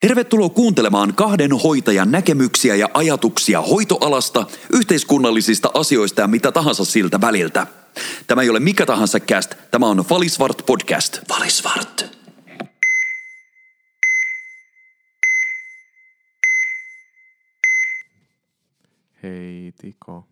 [0.00, 7.66] Tervetuloa kuuntelemaan kahden hoitajan näkemyksiä ja ajatuksia hoitoalasta, yhteiskunnallisista asioista ja mitä tahansa siltä väliltä.
[8.26, 11.18] Tämä ei ole mikä tahansa cast, tämä on Valisvart podcast.
[11.28, 12.18] Valisvart.
[19.22, 20.26] Hei Tiko,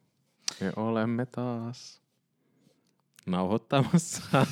[0.60, 2.00] me olemme taas
[3.30, 4.22] nauhoittamassa.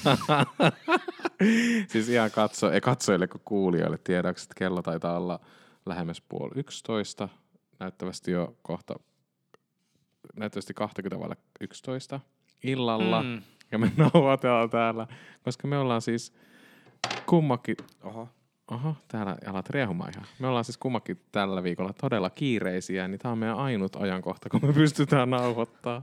[1.93, 5.41] siis ihan katso, ei katsojille kuin kuulijoille tiedäks, että kello taitaa olla
[5.87, 7.29] lähemmäs puoli yksitoista.
[7.79, 8.95] Näyttävästi jo kohta,
[10.37, 12.20] näyttävästi 20 vaille 11
[12.65, 13.23] illalla.
[13.23, 13.43] Mm.
[13.73, 15.06] Ja me nauhoitellaan täällä,
[15.43, 16.33] koska me ollaan siis
[17.27, 17.77] kummakin...
[18.03, 18.29] Oho.
[18.70, 20.27] Oho, täällä alat riehumaan ihan.
[20.39, 24.61] Me ollaan siis kummakin tällä viikolla todella kiireisiä, niin tämä on meidän ainut ajankohta, kun
[24.62, 26.03] me pystytään nauhoittaa.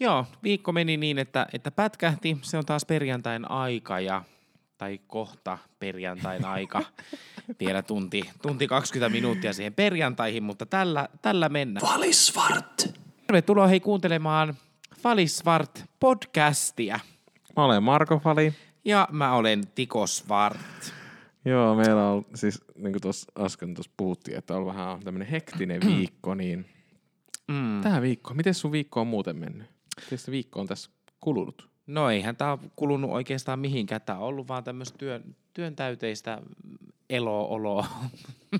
[0.00, 2.38] Joo, viikko meni niin, että, että pätkähti.
[2.42, 4.22] Se on taas perjantain aika ja
[4.78, 6.82] tai kohta perjantain aika.
[7.60, 11.86] Vielä tunti, tunti 20 minuuttia siihen perjantaihin, mutta tällä, tällä mennään.
[11.92, 12.88] Valisvart.
[13.26, 14.54] Tervetuloa hei kuuntelemaan
[15.00, 17.00] Falisvart podcastia.
[17.56, 18.54] Mä olen Marko Fali.
[18.84, 20.58] Ja mä olen Tiko Svart.
[21.44, 25.80] Joo, meillä on siis, niin kuin tuossa äsken tuossa puhuttiin, että on vähän tämmöinen hektinen
[25.96, 26.66] viikko, niin
[27.48, 27.80] mm.
[27.82, 29.77] tähän viikkoon, miten sun viikko on muuten mennyt?
[30.16, 31.68] Se viikko on tässä kulunut?
[31.86, 34.00] No eihän tämä ole kulunut oikeastaan mihinkään.
[34.00, 36.42] Tämä on ollut vaan tämmöistä työn, työntäyteistä
[37.10, 37.86] elo-oloa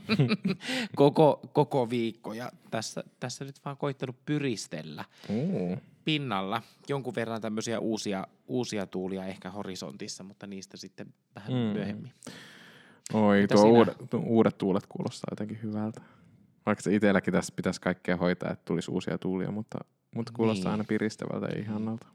[0.96, 2.32] koko, koko viikko.
[2.34, 5.80] Ja tässä, tässä nyt vaan koittanut pyristellä Mm.
[6.04, 6.62] pinnalla.
[6.88, 11.58] Jonkun verran tämmöisiä uusia, uusia tuulia ehkä horisontissa, mutta niistä sitten vähän mm.
[11.58, 12.12] myöhemmin.
[13.12, 13.72] Oi, Mitä tuo sinä?
[13.78, 16.00] uudet, tuo uudet tuulet kuulostaa jotenkin hyvältä.
[16.66, 19.78] Vaikka se itselläkin tässä pitäisi kaikkea hoitaa, että tulisi uusia tuulia, mutta,
[20.14, 20.72] mutta kuulostaa Niin.
[20.72, 22.06] aina piristävältä ja ihanalta.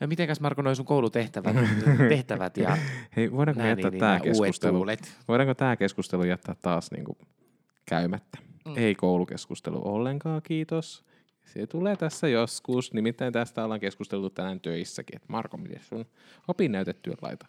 [0.00, 1.56] Ja mitenkäs Marko noi sun koulutehtävät
[2.08, 2.76] tehtävät ja
[3.16, 4.86] Hei, voidaanko nää, jättää niin, tämä uudet keskustelu?
[5.28, 7.18] Voidaanko tämä keskustelu jättää taas niinku
[7.86, 8.38] käymättä?
[8.66, 8.72] Mm.
[8.76, 11.04] Ei koulukeskustelu ollenkaan, kiitos.
[11.44, 12.92] Se tulee tässä joskus.
[12.92, 15.16] Nimittäin tästä ollaan keskusteltu tänään töissäkin.
[15.16, 16.06] Että Marko, miten sun
[16.48, 17.46] opinnäytetyö laita?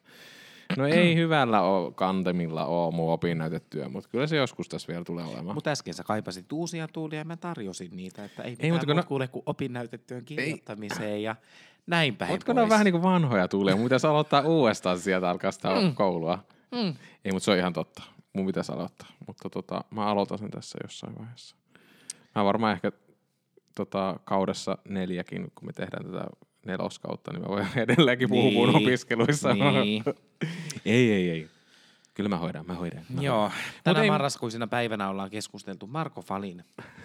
[0.77, 5.25] No ei hyvällä oo, kantemilla oo mun opinnäytetyö, mutta kyllä se joskus tässä vielä tulee
[5.25, 5.55] olemaan.
[5.55, 8.85] Mutta äsken sä kaipasit uusia tuulia ja mä tarjosin niitä, että ei, Ei, mitään mutta
[8.85, 11.35] kun no- kuule kuin opinnäytetyön kirjoittamiseen ja
[11.87, 13.75] näin päin Ootko ne on vähän niin kuin vanhoja tuulia?
[13.75, 15.95] Mun pitäisi aloittaa uudestaan sieltä alkaa sitä Mm.
[15.95, 16.39] koulua.
[16.71, 16.93] Mm.
[17.25, 18.03] Ei, mutta se on ihan totta.
[18.33, 19.07] Mun pitäisi aloittaa.
[19.27, 21.55] Mutta tota, mä aloitan sen tässä jossain vaiheessa.
[22.35, 22.91] Mä varmaan ehkä
[23.75, 26.25] tota, kaudessa neljäkin, kun me tehdään tätä
[26.65, 28.83] neloskautta, niin mä voin edelleenkin puhua mun Niin.
[28.87, 29.53] opiskeluissa.
[29.53, 30.03] Niin.
[30.85, 31.47] ei, ei, ei.
[32.13, 33.03] Kyllä mä hoidan, mä hoidan.
[33.09, 33.51] Mä Joo,
[33.83, 36.63] tänä ei- marraskuisena päivänä ollaan keskusteltu Marko Falin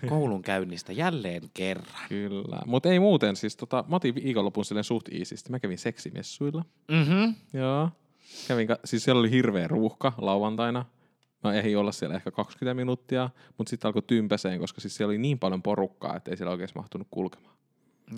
[0.09, 2.09] koulun käynnistä jälleen kerran.
[2.09, 2.59] Kyllä.
[2.67, 5.51] Mutta ei muuten, siis tota, mä otin viikonlopun silleen suht iisisti.
[5.51, 6.65] Mä kävin seksimessuilla.
[6.91, 7.35] Mm-hmm.
[7.53, 7.89] Joo.
[8.49, 10.85] Kävin, ka- siis siellä oli hirveä ruuhka lauantaina.
[11.45, 15.19] Mä ehdin olla siellä ehkä 20 minuuttia, mutta sitten alkoi tympäseen, koska siis siellä oli
[15.19, 17.55] niin paljon porukkaa, että ei siellä oikeasti mahtunut kulkemaan.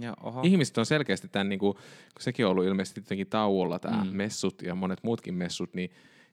[0.01, 0.41] Ja oho.
[0.45, 1.75] Ihmiset on selkeästi tämän, niin kuin,
[2.15, 4.11] kun sekin on ollut ilmeisesti jotenkin tauolla, tämä Mm.
[4.17, 5.91] messut ja monet muutkin messut, niin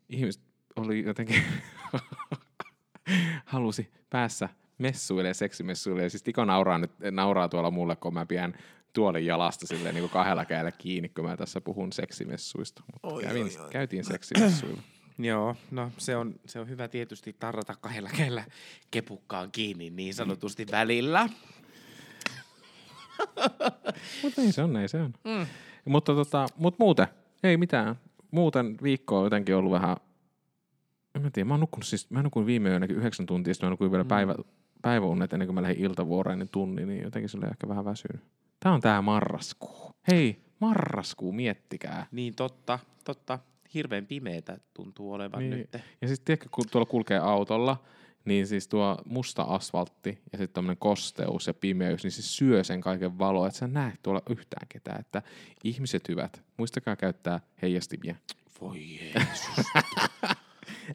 [0.10, 0.44] ihmiset
[0.76, 1.44] oli jotenkin,
[3.46, 6.04] halusi päässä messuille ja seksimessuille.
[6.04, 8.54] Ja siis Tiko nauraa, nyt, nauraa tuolla mulle, kun mä pidän
[8.94, 12.84] tuolin jalasta silleen niin kuin kahdella kädellä kiinni, kun mä tässä puhun seksimessuista.
[12.94, 13.70] Mutta Oi, kävin, oi, oi.
[13.72, 14.82] käytiin seksimessuilla.
[15.20, 18.44] Joo, no se on, se on hyvä tietysti tarrata kahdella kädellä
[18.92, 21.30] kepukkaan kiinni niin sanotusti välillä.
[24.24, 25.14] Mutta ei se on, ei se on.
[25.24, 25.46] Mm.
[25.86, 27.08] Mutta tota, mut muuten,
[27.44, 27.96] ei mitään.
[28.32, 29.98] Muuten viikko on jotenkin ollut vähän,
[31.16, 33.72] en mä tiedä, mä oon nukkunut siis, mä nukuin viime yönäkin yhdeksän tuntia, sitten mä
[33.72, 34.08] nukuin vielä Mm.
[34.08, 34.36] päivä,
[34.82, 38.22] päiväunet ennen kuin mä lähdin iltavuoreen niin tunnin, niin jotenkin se oli ehkä vähän väsynyt.
[38.60, 39.92] Tää on tää marraskuu.
[40.12, 42.08] Hei, marraskuu, miettikää.
[42.12, 43.40] Niin totta, totta.
[43.74, 45.52] Hirveän pimeetä tuntuu olevan Niin.
[45.52, 45.74] nyt.
[46.02, 47.78] Ja siis tiedätkö, kun tuolla kulkee autolla,
[48.30, 52.82] niin siis tuo musta asfaltti ja sitten tämmöinen kosteus ja pimeys, niin siis syö sen
[52.82, 55.00] kaiken valoa, että sä näet tuolla yhtään ketään.
[55.00, 55.22] Että
[55.64, 58.16] ihmiset hyvät, muistakaa käyttää heijastimia.
[58.62, 59.66] Voi Jeesus.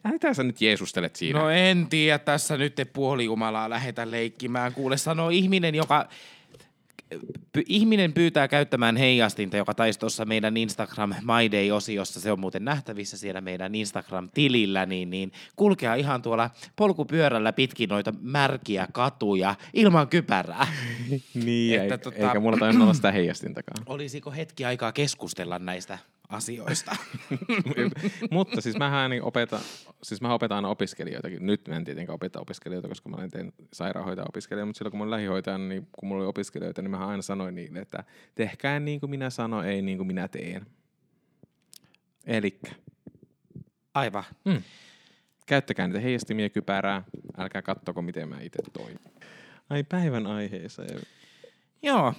[0.11, 1.39] Mitä sä nyt jeesustelet siinä?
[1.39, 4.73] No en tiedä, tässä nyt te puolijumalaa lähetä leikkimään.
[4.73, 6.09] Kuule, sanoo ihminen, joka...
[7.67, 13.17] Ihminen pyytää käyttämään heijastinta, joka taisi tuossa meidän Instagram My Day-osiossa, se on muuten nähtävissä
[13.17, 20.67] siellä meidän Instagram-tilillä, niin, niin kulkea ihan tuolla polkupyörällä pitkin noita märkiä katuja ilman kypärää.
[21.45, 23.83] niin, että että, tota- eikä mulla tainnut olla sitä heijastintakaan.
[23.95, 25.97] Olisiko hetki aikaa keskustella näistä
[26.29, 26.95] asioista?
[28.31, 29.59] Mutta siis mähän niin opetan,
[30.03, 31.45] siis mä opetan aina opiskelijoitakin.
[31.45, 34.97] Nyt mä en tietenkään opeta opiskelijoita, koska mä olen tein sairaanhoitaja opiskelija, mutta silloin kun
[34.97, 38.03] mä olin lähihoitaja, niin kun mulla oli opiskelijoita, niin mä aina sanoin niille, että
[38.35, 40.65] tehkää niin kuin minä sanon, ei niin kuin minä teen.
[42.25, 42.71] Elikkä,
[43.93, 44.23] Aivan.
[44.45, 44.61] Mm.
[45.45, 47.03] käyttäkää niitä heijastimia kypärää,
[47.37, 48.99] älkää kattoko miten mä itse toimin.
[49.69, 51.01] Ai päivän aiheeseen.
[51.81, 52.13] Joo,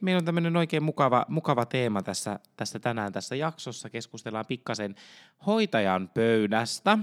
[0.00, 3.90] meillä on tämmöinen oikein mukava, mukava teema tässä, tässä tänään tässä jaksossa.
[3.90, 4.94] Keskustellaan pikkasen
[5.46, 6.98] hoitajan pöydästä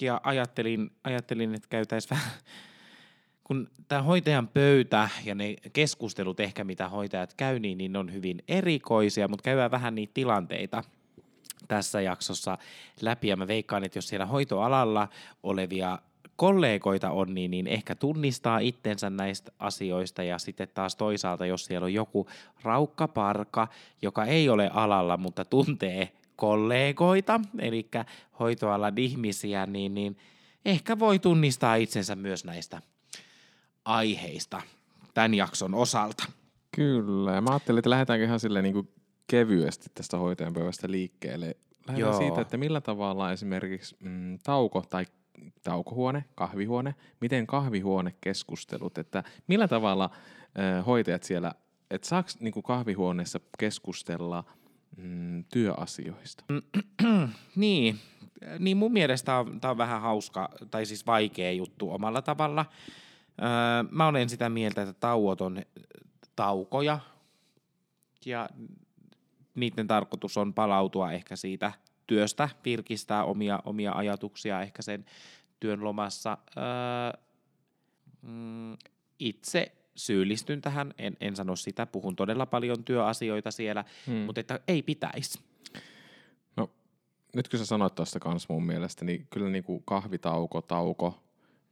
[0.00, 2.30] ja ajattelin, ajattelin että käytäisiin vähän
[3.48, 8.42] kun tämä hoitajan pöytä ja ne keskustelut ehkä, mitä hoitajat käy, niin, niin on hyvin
[8.48, 10.84] erikoisia, mutta käydään vähän niitä tilanteita
[11.68, 12.58] tässä jaksossa
[13.00, 13.28] läpi.
[13.28, 15.08] Ja mä veikkaan, että jos siellä hoitoalalla
[15.42, 15.98] olevia
[16.38, 21.84] kollegoita on, niin, niin ehkä tunnistaa itsensä näistä asioista ja sitten taas toisaalta, jos siellä
[21.84, 22.28] on joku
[22.62, 23.68] raukkaparka,
[24.02, 27.88] joka ei ole alalla, mutta tuntee kollegoita, eli
[28.40, 30.16] hoitoalan ihmisiä, niin, niin
[30.64, 32.82] ehkä voi tunnistaa itsensä myös näistä
[33.84, 34.62] aiheista
[35.14, 36.24] tämän jakson osalta.
[36.76, 38.88] Kyllä, ja mä ajattelin, että lähdetäänkö ihan silleen niin kuin
[39.26, 41.46] kevyesti tästä hoitajan pöydästä liikkeelle.
[41.86, 42.18] Lähdetään Joo.
[42.18, 45.06] siitä, että millä tavalla esimerkiksi mm, tauko tai
[45.62, 50.10] taukohuone, kahvihuone, miten kahvihuonekeskustelut, että millä tavalla
[50.86, 51.54] hoitajat siellä,
[51.90, 54.44] että saako niin kahvihuoneessa keskustella
[54.96, 56.44] mm, työasioista?
[57.56, 57.98] Niin,
[58.58, 62.66] niin mun mielestä tämä on vähän hauska, tai siis vaikea juttu omalla tavalla.
[63.42, 63.48] Öö,
[63.90, 65.62] mä olen sitä mieltä, että tauot on
[66.36, 66.98] taukoja,
[68.26, 68.48] ja
[69.54, 71.72] niiden tarkoitus on palautua ehkä siitä
[72.08, 75.04] työstä, virkistää omia, omia ajatuksia ehkä sen
[75.60, 76.38] työn lomassa.
[76.56, 77.20] Öö,
[78.22, 78.76] mm,
[79.18, 84.14] itse syyllistyn tähän, en, en sano sitä, puhun todella paljon työasioita siellä, hmm.
[84.14, 85.40] mutta että ei pitäisi.
[86.56, 86.70] No,
[87.34, 91.22] nyt kun sä sanoit tuosta kanssa mun mielestä, niin kyllä niin kuin kahvitauko, tauko,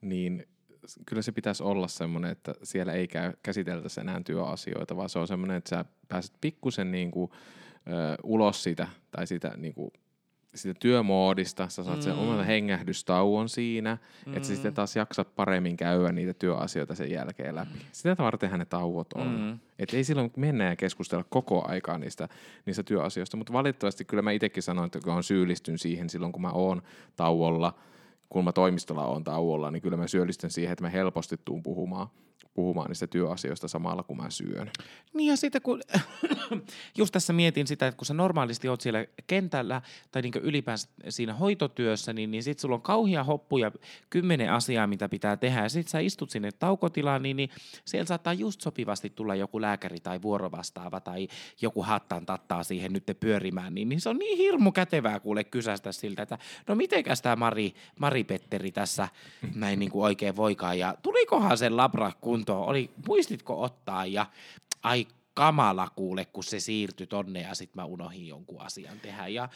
[0.01, 0.47] niin
[1.07, 5.29] kyllä se pitäisi olla semmoinen, että siellä ei käy, käsiteltäisi enää työasioita, vaan se on
[5.29, 7.31] semmoinen, että sä pääset pikkusen niin kuin,
[7.87, 9.91] ö, ulos siitä, tai siitä, niin kuin,
[10.57, 12.03] siitä työmoodista, sä saat mm.
[12.03, 14.37] sen oman hengähdystauon siinä, mm.
[14.37, 17.79] että sä sitten taas jaksat paremmin käydä niitä työasioita sen jälkeen läpi.
[17.93, 19.41] Sitä vartenhan ne tauot on.
[19.41, 19.59] Mm.
[19.79, 22.29] Että ei silloin mennä ja keskustella koko aikaa niistä,
[22.67, 26.43] niistä työasioista, mutta valitettavasti kyllä mä itsekin sanoin, että kun on syyllistyn siihen silloin, kun
[26.43, 26.83] mä oon
[27.17, 27.75] tauolla,
[28.29, 32.09] kun mä toimistolla on tauolla, niin kyllä mä syyllistyn siihen, että mä helposti tuun puhumaan,
[32.57, 34.71] puhumaan niistä työasioista samalla, kun mä syön.
[35.15, 35.83] Niin ja sitten kun,
[36.99, 39.83] just tässä mietin sitä, että kun sä normaalisti oot siellä kentällä
[40.13, 43.73] tai niin ylipäänsä siinä hoitotyössä, niin, niin sit sulla on kauhia hoppu ja
[44.11, 45.63] kymmenen asiaa, mitä pitää tehdä.
[45.63, 47.51] Ja sit sä istut sinne taukotilaan, niin, niin
[47.85, 51.29] siellä saattaa just sopivasti tulla joku lääkäri tai vuorovastaava tai
[51.61, 55.93] joku hattaan tattaa siihen nyt pyörimään, niin, niin se on niin hirmu kätevää kuule kysästä
[55.93, 59.09] siltä, että no mitenkäs tämä Mari, Mari Petteri tässä
[59.55, 62.13] näin niin kuin oikein voikaan ja tulikohan sen labra
[62.47, 64.27] kuntoon, oli, muistitko ottaa ja
[64.83, 69.29] ai kamala kuule, kun se siirtyi tonne ja sitten mä unohdin jonkun asian tehdä.
[69.29, 69.49] Ja,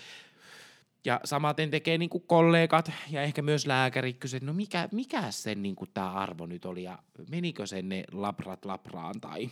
[1.04, 5.62] ja samaten tekee niin kuin kollegat ja ehkä myös lääkärit kysyvät, no mikä, mikä sen
[5.62, 6.98] niin kuin tämä arvo nyt oli ja
[7.30, 9.50] menikö sen ne labrat labraan tai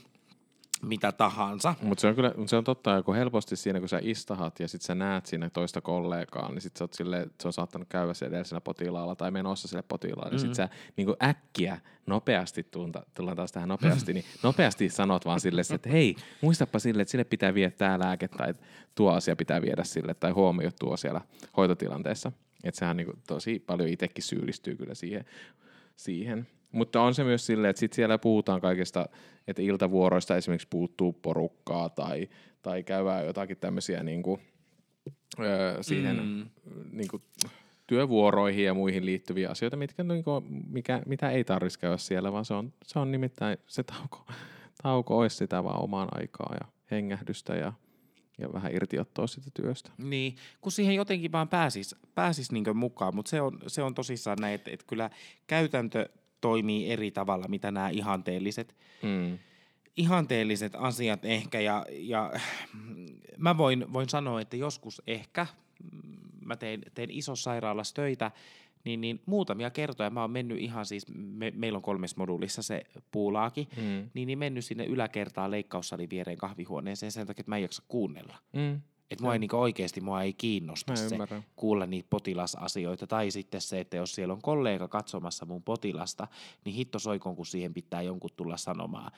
[0.82, 1.74] mitä tahansa.
[1.82, 4.82] Mutta se on kyllä, se on totta, kun helposti siinä, kun sä istahat ja sit
[4.82, 8.34] sä näet siinä toista kollegaa, niin sit sä oot sille, se on saattanut käydä siellä
[8.34, 10.46] edellisellä potilaalla tai menossa sille potilaalle, mm-hmm.
[10.46, 15.40] niin sit sä niin äkkiä, nopeasti, tulta, tullaan taas tähän nopeasti, niin nopeasti sanot vaan
[15.40, 18.54] sille, että hei, muistapa sille, että sille pitää viedä tämä lääke tai
[18.94, 21.20] tuo asia pitää viedä sille tai huomio tuo siellä
[21.56, 22.32] hoitotilanteessa.
[22.64, 25.24] Että sehän niin tosi paljon itsekin syyllistyy kyllä siihen.
[25.96, 26.46] siihen.
[26.72, 29.08] Mutta on se myös silleen, että sit siellä puhutaan kaikesta,
[29.46, 32.28] että iltavuoroista esimerkiksi puuttuu porukkaa tai,
[32.62, 34.40] tai käydään jotakin tämmöisiä niin kuin,
[35.40, 36.50] öö, siihen mm.
[36.92, 37.22] niin kuin,
[37.86, 42.44] työvuoroihin ja muihin liittyviä asioita, mitkä, niin kuin, mikä, mitä ei tarvitsisi käydä siellä, vaan
[42.44, 44.26] se on, se on nimittäin se tauko,
[44.82, 47.72] tauko olisi sitä vaan omaan aikaa ja hengähdystä ja
[48.38, 49.90] ja vähän irtiottoa sitä työstä.
[49.98, 54.38] Niin, kun siihen jotenkin vaan pääsis, pääsis niin mukaan, mutta se on, se on tosissaan
[54.40, 55.10] näin, että, että kyllä
[55.46, 56.08] käytäntö
[56.40, 59.38] toimii eri tavalla, mitä nämä ihanteelliset, mm.
[59.96, 61.60] ihanteelliset asiat ehkä.
[61.60, 62.32] Ja, ja
[63.36, 65.46] mä voin, voin sanoa, että joskus ehkä,
[66.44, 68.30] mä tein, tein isossa sairaalassa töitä,
[68.84, 72.84] niin, niin muutamia kertoja mä oon mennyt ihan siis, me, meillä on kolmes moduulissa se
[73.10, 74.10] puulaaki, mm.
[74.14, 78.36] niin, niin mennyt sinne yläkertaan leikkaussalin viereen kahvihuoneeseen sen takia, että mä en jaksa kuunnella.
[78.52, 78.80] Mm.
[79.10, 81.16] Että mua ei niinku oikeasti mua ei kiinnosta se
[81.56, 83.06] kuulla niitä potilasasioita.
[83.06, 86.26] Tai sitten se, että jos siellä on kollega katsomassa mun potilasta,
[86.64, 89.12] niin hitto soikoon, kun siihen pitää jonkun tulla sanomaan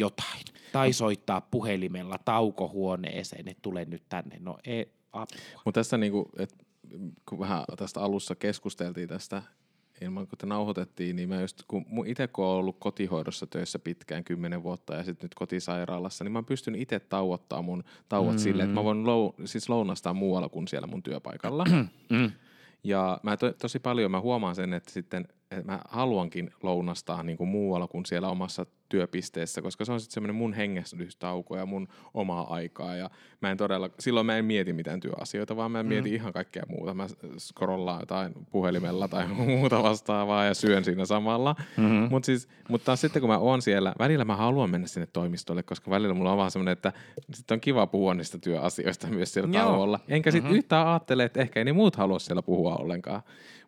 [0.00, 0.44] jotain.
[0.72, 4.36] Tai soittaa puhelimella taukohuoneeseen, että tule nyt tänne.
[4.40, 5.36] No ei, apua.
[5.64, 6.54] Mutta tässä niinku, et,
[7.28, 9.42] kun vähän tästä alussa keskusteltiin tästä
[10.00, 14.24] ilman kun te nauhoitettiin, niin mä just, kun itse kun olen ollut kotihoidossa töissä pitkään,
[14.24, 18.38] kymmenen vuotta ja sitten nyt kotisairaalassa, niin mä pystyn itse tauottaa mun tauot mm.
[18.38, 21.64] silleen, että mä voin lou, siis lounastaa muualla kuin siellä mun työpaikalla.
[22.10, 22.30] mm.
[22.84, 27.36] Ja mä to, tosi paljon mä huomaan sen, että sitten että mä haluankin lounastaa niin
[27.36, 31.88] kuin muualla kuin siellä omassa työpisteessä, koska se on sitten semmoinen mun hengästystauko ja mun
[32.14, 32.96] omaa aikaa.
[32.96, 35.88] Ja mä en todella, silloin mä en mieti mitään työasioita, vaan mä mm.
[35.88, 36.94] mietin ihan kaikkea muuta.
[36.94, 37.06] Mä
[37.38, 41.56] scrollaan jotain puhelimella tai muuta vastaavaa ja syön siinä samalla.
[41.76, 42.08] Mm-hmm.
[42.10, 45.62] Mutta siis, mut taas sitten kun mä oon siellä, välillä mä haluan mennä sinne toimistolle,
[45.62, 46.92] koska välillä mulla on vaan semmoinen, että
[47.32, 49.64] sitten on kiva puhua niistä työasioista myös siellä Joo.
[49.64, 50.00] tauolla.
[50.08, 50.58] Enkä sitten mm-hmm.
[50.58, 53.22] yhtään ajattele, että ehkä ei ne muut halua siellä puhua ollenkaan.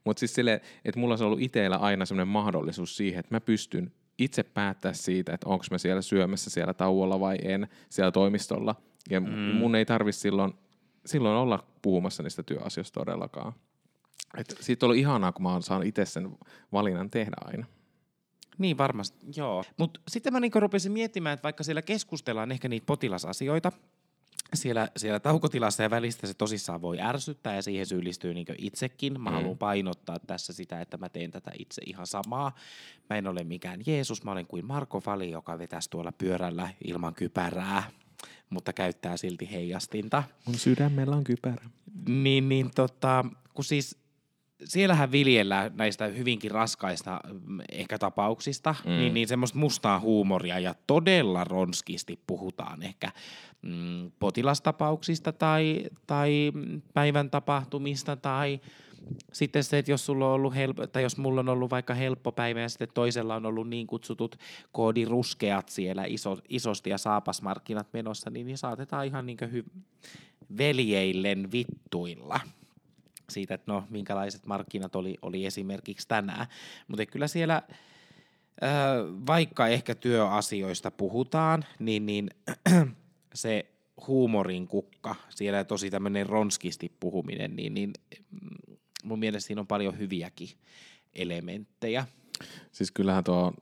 [0.07, 3.93] Mutta siis sille, että mulla on ollut itsellä aina semmoinen mahdollisuus siihen, että mä pystyn
[4.19, 8.75] itse päättää siitä, että onko mä siellä syömässä siellä tauolla vai en siellä toimistolla.
[9.11, 9.29] Ja mm.
[9.37, 10.53] mun ei tarvi silloin,
[11.07, 13.53] silloin olla puhumassa niistä työasioista todellakaan.
[14.39, 16.31] Et siitä on ollut ihanaa, kun mä oon saanut itse sen
[16.73, 17.67] valinnan tehdä aina.
[18.59, 19.65] Niin varmasti, joo.
[19.77, 23.73] Mutta sitten mä niinku rupesin miettimään, että vaikka siellä keskustellaan ehkä niitä potilasasioita,
[24.55, 29.21] siellä, siellä taukotilassa ja välistä se tosissaan voi ärsyttää ja siihen syyllistyy niin itsekin.
[29.21, 29.35] Mä mm.
[29.35, 32.55] haluan painottaa tässä sitä, että mä teen tätä itse ihan samaa.
[33.11, 37.15] Mä en ole mikään Jeesus, mä olen kuin Marko Vali, joka vetäisi tuolla pyörällä ilman
[37.15, 37.83] kypärää,
[38.51, 40.23] mutta käyttää silti heijastinta.
[40.47, 41.71] Mun sydämellä on kypärä.
[42.09, 43.25] Niin, niin tota,
[43.55, 44.06] kun siis
[44.65, 48.91] siellähän viljellään näistä hyvinkin raskaista mm, ehkä tapauksista, mm.
[48.91, 53.11] niin, niin semmoista mustaa huumoria ja todella ronskisti puhutaan ehkä
[53.63, 56.53] mm, potilastapauksista tai, tai
[56.95, 58.61] päivän tapahtumista tai
[59.33, 62.33] sitten se, että jos, sulla on ollut helppo, tai jos mulla on ollut vaikka helppo
[62.33, 64.37] päivä ja sitten toisella on ollut niin kutsutut
[64.73, 69.81] koodiruskeat siellä iso, isosti ja saapasmarkkinat menossa, niin, niin saatetaan ihan niin hy-
[70.59, 72.41] veljeillen vittuilla
[73.31, 76.47] siitä, että no minkälaiset markkinat oli, oli esimerkiksi tänään.
[76.89, 77.63] Mutta kyllä siellä,
[79.27, 82.31] vaikka ehkä työasioista puhutaan, niin, niin
[83.35, 83.67] se
[84.07, 87.93] huumorin kukka, siellä tosi tämmöinen ronskisti puhuminen, niin, niin
[88.31, 90.49] mm, mun mielestä siinä on paljon hyviäkin
[91.15, 92.07] elementtejä.
[92.73, 93.53] Siis kyllähän tuo,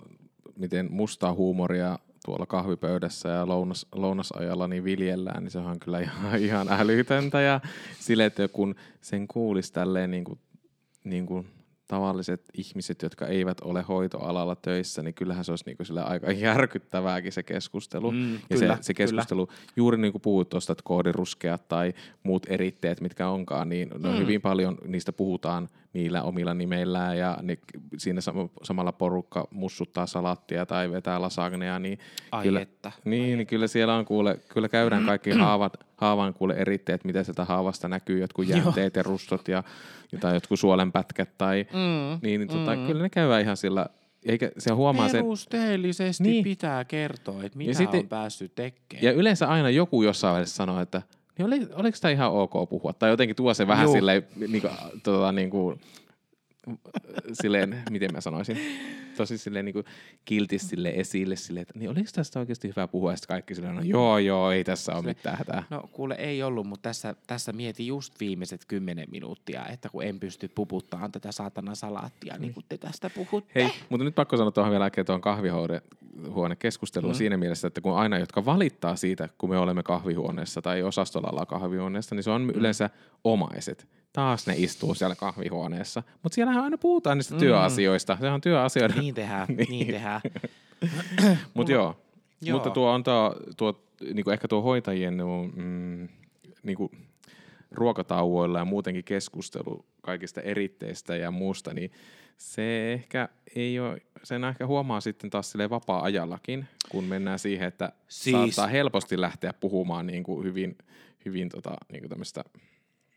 [0.56, 6.38] miten mustaa huumoria tuolla kahvipöydässä ja lounas, lounasajalla niin viljellään, niin se on kyllä ihan,
[6.44, 7.40] ihan älytöntä.
[7.40, 7.60] Ja
[8.00, 10.38] sille, että kun sen kuulisi tälleen niin kuin,
[11.04, 11.46] niin kuin
[11.94, 17.32] tavalliset ihmiset, jotka eivät ole hoitoalalla töissä, niin kyllähän se olisi niin kuin aika järkyttävääkin
[17.32, 18.10] se keskustelu.
[18.10, 19.60] Mm, ja kyllä, se, se keskustelu, kyllä.
[19.76, 24.02] juuri niin kuin puhut tuosta, että koodiruskeat tai muut eritteet, mitkä onkaan, niin mm.
[24.02, 27.58] no hyvin paljon niistä puhutaan niillä omilla nimeillään ja ne,
[27.98, 28.20] siinä
[28.62, 31.98] samalla porukka mussuttaa salattia tai vetää lasagnea, niin,
[32.32, 32.92] Ai kyllä, että.
[33.04, 37.44] Niin, niin kyllä siellä on kuule, kyllä käydään kaikki haavat, haavan kuule eritteet, miten sieltä
[37.44, 39.62] haavasta näkyy jotkut jänteet ja rustot ja
[40.12, 42.86] jotain jotkut suolenpätkät tai mm, niin, niin tota, mm.
[42.86, 43.86] kyllä ne käydään ihan sillä
[44.24, 45.20] eikä se huomaa sen...
[45.20, 46.44] Perusteellisesti niin.
[46.44, 49.04] pitää kertoa, että mitä ja sitten, on päässyt tekemään.
[49.04, 51.02] Ja yleensä aina joku jossain vaiheessa sanoo, että
[51.38, 52.92] niin oli, oliko tämä ihan ok puhua?
[52.92, 54.72] Tai jotenkin tuo se vähän silleen, niin kuin,
[55.02, 55.80] tota, niin kuin,
[57.32, 58.58] silleen, miten mä sanoisin,
[59.16, 59.84] tosi silleen niin
[60.24, 63.82] kiltis sille esille sille, että niin oliko tästä oikeasti hyvä puhua, ja kaikki silleen, no
[63.82, 65.62] joo joo, ei tässä ole mitään hätää.
[65.70, 70.20] No kuule, ei ollut, mutta tässä, tässä mieti just viimeiset kymmenen minuuttia, että kun en
[70.20, 73.52] pysty puputtamaan tätä saatana salaattia, niin kuin te tästä puhutte.
[73.54, 75.20] Hei, mutta nyt pakko sanoa tuohon vielä äkkiä tuohon
[76.16, 77.16] kahvihuonekeskusteluun mm.
[77.16, 81.46] siinä mielessä, että kun aina, jotka valittaa siitä, kun me olemme kahvihuoneessa tai osastolla ollaan
[81.46, 82.50] kahvihuoneessa, niin se on mm.
[82.50, 82.90] yleensä
[83.24, 86.02] omaiset taas ne istuu siellä kahvihuoneessa.
[86.22, 87.40] Mutta siellähän aina puhutaan niistä mm.
[87.40, 88.18] työasioista.
[88.20, 89.00] Se on työasioita.
[89.00, 90.20] Niin tehdään, niin, niin tehdään.
[91.54, 91.96] Mutta joo.
[92.42, 92.56] joo.
[92.56, 95.14] Mutta tuo on tuo, tuo niinku ehkä tuo hoitajien
[95.54, 96.08] mm,
[96.62, 96.90] niinku,
[97.70, 101.90] ruokatauoilla ja muutenkin keskustelu kaikista eritteistä ja muusta, niin
[102.36, 107.92] se ehkä ei ole, sen ehkä huomaa sitten taas sille vapaa-ajallakin, kun mennään siihen, että
[108.08, 108.32] siis...
[108.36, 110.78] saattaa helposti lähteä puhumaan niin kuin hyvin,
[111.24, 112.44] hyvin tota, niin kuin tämmöistä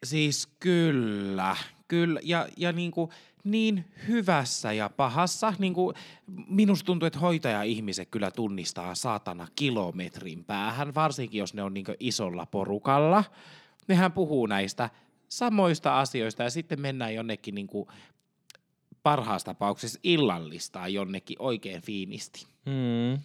[0.03, 1.55] Siis kyllä,
[1.87, 2.19] kyllä.
[2.23, 3.11] Ja, ja niin, kuin,
[3.43, 5.53] niin hyvässä ja pahassa.
[5.59, 5.95] Niin kuin,
[6.47, 12.45] minusta tuntuu, että hoitaja-ihmiset kyllä tunnistaa saatana kilometrin päähän, varsinkin jos ne on niin isolla
[12.45, 13.23] porukalla.
[13.87, 14.89] Nehän puhuu näistä
[15.29, 17.87] samoista asioista ja sitten mennään jonnekin niin kuin
[19.09, 22.45] parhaassa tapauksessa illallistaa jonnekin oikein fiinisti.
[22.65, 23.21] Mm.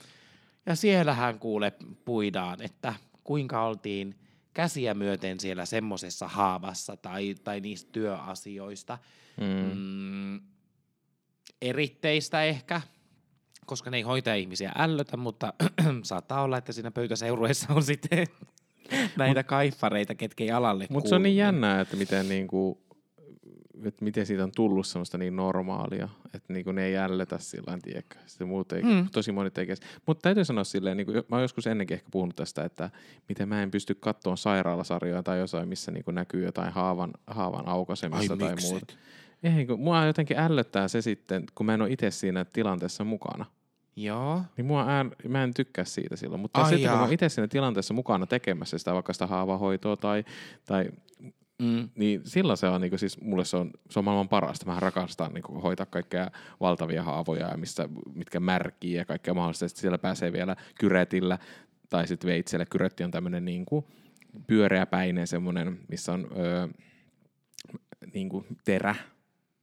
[0.67, 1.73] Ja siellähän kuule
[2.05, 4.15] puidaan, että kuinka oltiin–
[4.55, 8.99] käsiä myöten siellä semmoisessa haavassa tai, tai niistä työasioista.
[9.41, 9.77] Mm.
[9.77, 10.41] Mm,
[11.63, 12.81] eritteistä ehkä,
[13.67, 15.55] koska ne ei hoita ihmisiä ällötä, mutta
[16.03, 18.27] saattaa olla, että siinä pöytäseurueessa on sitten
[19.17, 22.82] näitä kaiffareita, ketkä ei alalle Mutta se on niin jännää, että miten niinku
[23.89, 28.17] että miten siitä on tullut semmoista niin normaalia, että niinku ne ei ällötä sillä tiedäkö.
[28.27, 29.09] Sitten muut ei, Mm.
[29.13, 29.77] tosi moni tekee.
[30.07, 32.91] Mutta täytyy sanoa silleen, niin kuin, mä oon joskus ennenkin ehkä puhunut tästä, että
[33.29, 38.37] miten mä en pysty katsoa sairaalasarjoja tai jossain, missä niinku näkyy jotain haavan, haavan aukaisemista
[38.37, 38.95] tai muuta.
[39.43, 43.47] Ei, kun mua jotenkin ällöttää se sitten, kun mä en ole itse siinä tilanteessa mukana.
[43.97, 44.43] Joo.
[44.57, 47.49] Niin mua ään, mä en tykkää siitä silloin, mutta Ai sitten kun mä itse siinä
[47.49, 50.25] tilanteessa mukana tekemässä sitä vaikka sitä haavahoitoa tai,
[50.67, 50.89] tai
[51.59, 51.89] Mm.
[51.95, 54.67] niin silloin se on, niinku, siis mulle se on, se on maailman parasta.
[54.67, 56.31] Mä rakastan niinku, hoitaa kaikkea
[56.61, 59.69] valtavia haavoja, ja missä, mitkä märkii ja kaikkea mahdollista.
[59.69, 61.39] Sitten siellä pääsee vielä kyretillä
[61.91, 62.67] tai sitten veitsellä.
[62.67, 63.89] Kyretti on tämmöinen niinku,
[64.47, 66.69] pyöreäpäinen semmoinen, missä on öö,
[68.15, 68.95] niinku, terä,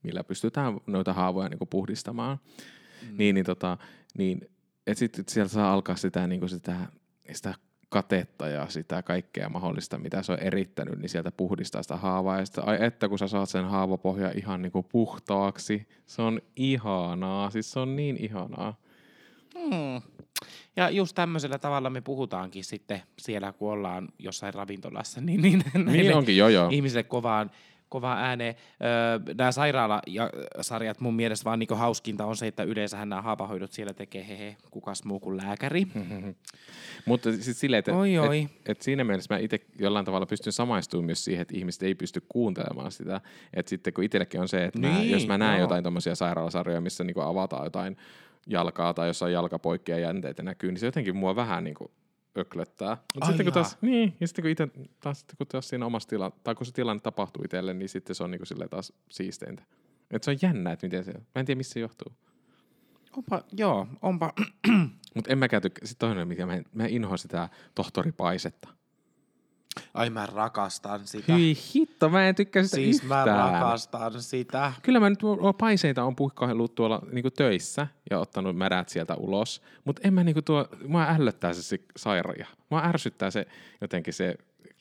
[0.02, 2.38] millä pystytään noita haavoja niinku, puhdistamaan.
[3.02, 3.16] Mm.
[3.18, 3.78] Niin, niin, tota,
[4.18, 4.40] niin
[4.86, 6.76] että sitten sieltä saa alkaa sitä, niinku, sitä,
[7.32, 7.54] sitä
[7.90, 12.38] katetta ja sitä kaikkea mahdollista, mitä se on erittänyt, niin sieltä puhdistaa sitä haavaa.
[12.38, 17.50] Ja sitten, ai että kun sä saat sen haavapohja ihan niinku puhtaaksi, se on ihanaa.
[17.50, 18.74] Siis se on niin ihanaa.
[19.54, 20.02] Mm.
[20.76, 25.84] Ja just tämmöisellä tavalla me puhutaankin sitten siellä, kun ollaan jossain ravintolassa, niin, niin, Niin
[25.84, 26.68] näille onkin, joo joo.
[26.70, 27.50] ihmisille kovaan,
[27.90, 28.54] kovaan ääneen.
[28.84, 33.94] Öö, nämä sairaalasarjat mun mielestä vaan niinku hauskinta on se, että yleensähän nämä haavahoidot siellä
[33.94, 35.86] tekee hehe, kukas muu kuin lääkäri.
[37.06, 38.40] Mutta siis silleen, että Oi, oi.
[38.40, 41.94] Et, et siinä mielessä mä itse jollain tavalla pystyn samaistumaan myös siihen, että ihmiset ei
[41.94, 43.20] pysty kuuntelemaan sitä.
[43.54, 45.64] Että sitten kun itsellekin on se, että mä, Niin, jos mä näen joo.
[45.64, 47.96] jotain tommosia sairaalasarjoja, missä niinku avataan jotain
[48.46, 51.90] jalkaa tai jossain jalkapoikkia jänteitä näkyy, niin se jotenkin mua vähän niinku
[52.38, 52.96] öklöttää.
[53.14, 54.68] Mutta sitten kun taas, niin, ja sitten kun itse,
[55.00, 58.16] taas sitten kun taas siinä omassa tila, tai kun se tilanne tapahtuu itselle, niin sitten
[58.16, 59.62] se on niinku silleen taas siisteintä.
[60.10, 61.12] Et se on jännä, että miten se.
[61.12, 62.12] Mä en tiedä, missä se johtuu.
[63.16, 64.32] Onpa, joo, onpa.
[65.14, 65.86] Mutta en mäkään tykkää.
[65.86, 68.68] Sitten toinen, mikä mä, en- mä inhoan sitä tohtori Paisetta.
[69.94, 71.32] Ai mä rakastan sitä.
[71.32, 73.28] Hyi hitto, mä en tykkää sitä siis yhtään.
[73.28, 74.72] mä rakastan sitä.
[74.82, 75.20] Kyllä mä nyt
[75.58, 80.42] paiseita on puhkaillut tuolla niinku töissä ja ottanut märät sieltä ulos, mutta en mä niinku
[80.42, 82.46] tuo, mua ällöttää se, se sairaja.
[82.70, 83.46] Mua ärsyttää se
[83.80, 84.34] jotenkin se,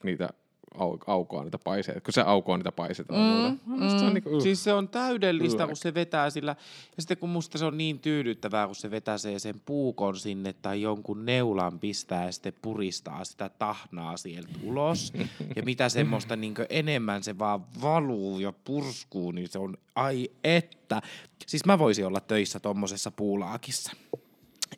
[0.04, 0.30] niitä
[0.78, 3.60] au, aukoa niitä paiseita, kun se aukoo niitä paiseita mm.
[3.66, 4.42] Mm, se on niinku, uh.
[4.42, 6.56] Siis se on täydellistä, kun se vetää sillä.
[6.96, 10.82] Ja sitten kun musta se on niin tyydyttävää, kun se vetäsee sen puukon sinne tai
[10.82, 15.14] jonkun neulan pistää ja sitten puristaa sitä tahnaa sieltä ulos.
[15.56, 21.02] ja mitä semmoista niin enemmän se vaan valuu ja purskuu, niin se on ai että.
[21.48, 23.92] Siis mä voisin olla töissä tommosessa puulaakissa.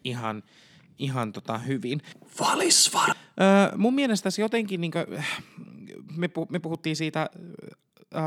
[0.04, 0.44] Ihan,
[1.00, 2.02] ihan tota hyvin.
[2.40, 3.10] Valisvar.
[3.10, 5.24] Öö, mun mielestä se jotenkin, niin kuin,
[6.16, 7.30] me, pu, me puhuttiin siitä
[8.16, 8.22] öö,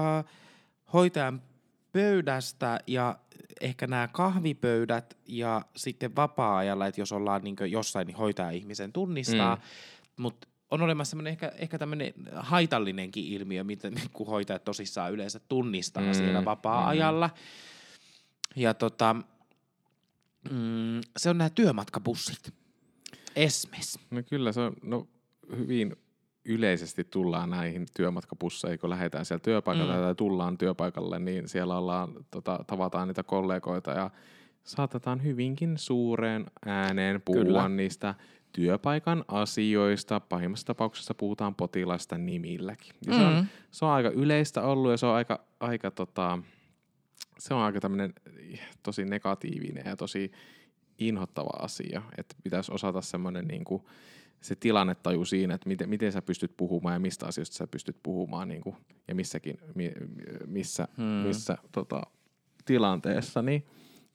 [0.92, 1.42] hoitajan
[1.92, 3.18] pöydästä ja
[3.60, 9.62] ehkä nämä kahvipöydät ja sitten vapaa-ajalla, että jos ollaan niin jossain, niin hoitaja-ihmisen tunnistaa, mm.
[10.16, 16.02] mutta on olemassa semmoinen ehkä, ehkä tämmöinen haitallinenkin ilmiö, miten niin hoitajat tosissaan yleensä tunnistaa
[16.02, 16.14] mm.
[16.14, 17.30] siellä vapaa-ajalla.
[18.56, 19.16] Ja tota,
[20.50, 22.54] mm, se on nämä työmatkabussit.
[23.36, 23.98] Esmes.
[24.10, 25.08] No kyllä se on, no
[25.56, 25.96] hyvin
[26.44, 30.02] yleisesti tullaan näihin työmatkabusseihin, kun lähdetään siellä työpaikalle mm.
[30.02, 34.10] tai tullaan työpaikalle, niin siellä ollaan, tota, tavataan niitä kollegoita ja
[34.64, 37.68] saatetaan hyvinkin suureen ääneen puhua Kyllä.
[37.68, 38.14] niistä
[38.52, 40.20] työpaikan asioista.
[40.20, 42.94] Pahimmassa tapauksessa puhutaan potilasta nimilläkin.
[43.06, 43.46] Ja se, on, Mm.
[43.70, 46.38] se on aika yleistä ollut ja se on aika, aika tota,
[47.38, 48.14] se on aika tämmöinen
[48.82, 50.32] tosi negatiivinen ja tosi
[50.98, 53.82] inhottava asia, että pitäisi osata semmoinen niin kuin,
[54.44, 58.48] se tilannetaju siinä, että miten, miten sä pystyt puhumaan ja mistä asioista sä pystyt puhumaan
[58.48, 58.76] niin kuin,
[59.08, 59.92] ja missäkin, mi,
[60.46, 61.04] missä, hmm.
[61.04, 62.02] missä tota,
[62.64, 63.66] tilanteessa, niin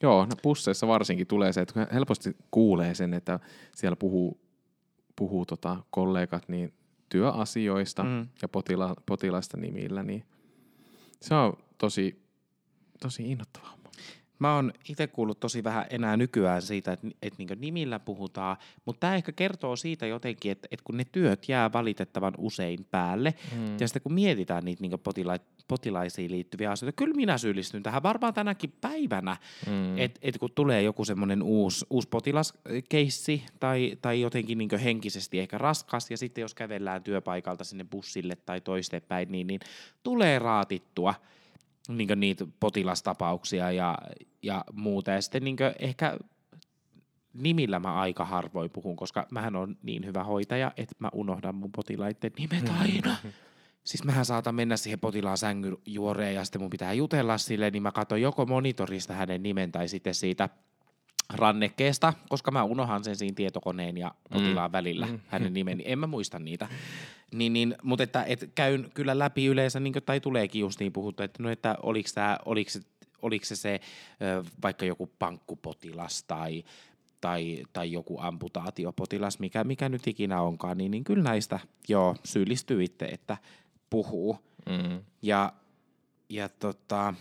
[0.02, 3.40] joo, no busseissa varsinkin tulee se, että helposti kuulee sen, että
[3.76, 4.40] siellä puhuu,
[5.16, 6.74] puhuu tota, kollegat niin
[7.10, 8.10] työasioista Mm.
[8.10, 8.28] mm.
[8.42, 10.24] ja potila, potilaista nimillä, niin
[11.22, 12.22] se on tosi,
[13.00, 13.79] tosi innoittavaa.
[14.40, 19.00] Mä oon itse kuullut tosi vähän enää nykyään siitä, että, että niin nimillä puhutaan, mutta
[19.00, 23.80] tämä ehkä kertoo siitä jotenkin, että, että kun ne työt jää valitettavan usein päälle, mm.
[23.80, 28.34] ja sitten kun mietitään niitä niin potila- potilaisiin liittyviä asioita, kyllä minä syyllistyn tähän varmaan
[28.34, 29.98] tänäkin päivänä, mm.
[29.98, 35.58] että et kun tulee joku semmoinen uusi, uusi potilaskeissi tai, tai jotenkin niin henkisesti ehkä
[35.58, 39.60] raskas, ja sitten jos kävellään työpaikalta sinne bussille tai toistepäin, niin, niin
[40.04, 41.14] tulee raatittua
[41.98, 43.98] niin niitä potilastapauksia ja,
[44.44, 45.12] ja muuta.
[45.12, 46.18] Ja sitten niin ehkä
[47.34, 51.72] nimillä mä aika harvoin puhun, koska mähän on niin hyvä hoitaja, että mä unohdan mun
[51.72, 53.16] potilaiden nimet aina.
[53.84, 57.84] Siis mähän saatan mennä siihen potilaan sängyn juoreen ja sitten mun pitää jutella sille, niin
[57.84, 60.50] mä katson joko monitorista hänen nimen tai sitten siitä
[61.34, 66.08] rannekkeesta, koska mä unohan sen siinä tietokoneen ja potilaan välillä hänen nimen, niin en mä
[66.08, 66.68] muista niitä.
[67.34, 70.94] Niin, niin, mutta että, et käyn kyllä läpi yleensä, niin kuin, tai tuleekin just niin
[70.94, 72.80] puhuttu, että, no, että oliko, tämä, oliko, se,
[73.22, 73.80] oliko se, se
[74.62, 76.64] vaikka joku pankkupotilas tai,
[77.22, 82.84] tai, tai joku amputaatiopotilas, mikä, mikä nyt ikinä onkaan, niin, niin kyllä näistä joo, syyllistyy
[82.84, 83.38] itse, että
[83.90, 84.40] puhuu.
[84.70, 85.04] Mm.
[85.22, 85.54] Ja,
[86.30, 87.14] ja tota,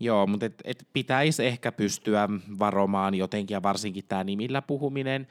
[0.00, 5.28] joo, mutta et, et pitäisi ehkä pystyä varomaan jotenkin, ja varsinkin tämä nimillä puhuminen.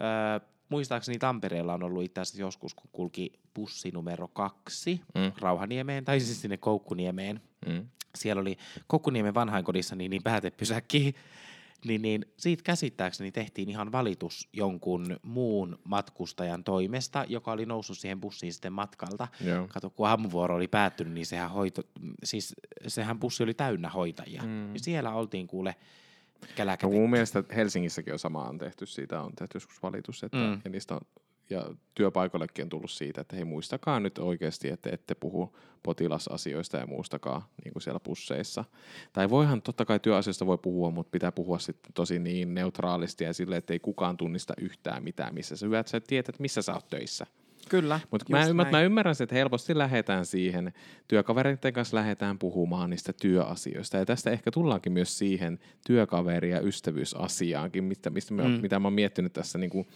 [0.00, 5.32] Öö, muistaakseni Tampereella on ollut itse asiassa joskus, kun kulki bussi numero kaksi Mm.
[5.40, 7.40] Rauhaniemeen, tai siis sinne Koukkuniemeen.
[7.66, 7.86] Mm.
[8.14, 8.56] Siellä oli
[8.86, 11.14] Koukkuniemen vanhainkodissa niin, niin päätepysäkki,
[11.86, 18.20] niin, niin siitä käsittääkseni tehtiin ihan valitus jonkun muun matkustajan toimesta, joka oli noussut siihen
[18.20, 19.28] bussiin sitten matkalta.
[19.44, 19.68] Joo.
[19.68, 21.82] Kato, kun aamuvuoro oli päättynyt, niin sehän, hoito,
[22.24, 22.54] siis
[22.86, 24.42] sehän bussi oli täynnä hoitajia.
[24.42, 24.72] Mm.
[24.76, 25.76] Siellä oltiin kuule
[26.42, 26.96] No, käläkätetty.
[26.96, 30.60] mun mielestä Helsingissäkin on samaan tehty siitä, on tehty joskus valitus, että Mm.
[30.64, 31.00] ja niistä on,
[31.50, 36.86] ja työpaikoillekin on tullut siitä, että hei muistakaa nyt oikeasti, että ette puhu potilasasioista ja
[36.86, 38.64] muustakaan niin kuin siellä busseissa.
[39.12, 43.32] Tai voihan totta kai työasioista voi puhua, mutta pitää puhua sitten tosi niin neutraalisti ja
[43.34, 46.74] silleen, että ei kukaan tunnista yhtään mitään, missä sä hyvät, sä tiedät, että missä sä
[46.74, 47.26] oot töissä.
[47.70, 50.72] Kyllä, Mutta mä, ymmär, mä ymmärrän että helposti lähdetään siihen,
[51.08, 53.96] työkavereiden kanssa lähdetään puhumaan niistä työasioista.
[53.96, 58.50] Ja tästä ehkä tullaankin myös siihen työkaveri- ja ystävyysasiaankin, mistä, mistä mä, Mm.
[58.50, 59.88] mitä mä oon miettinyt tässä, niin kuin,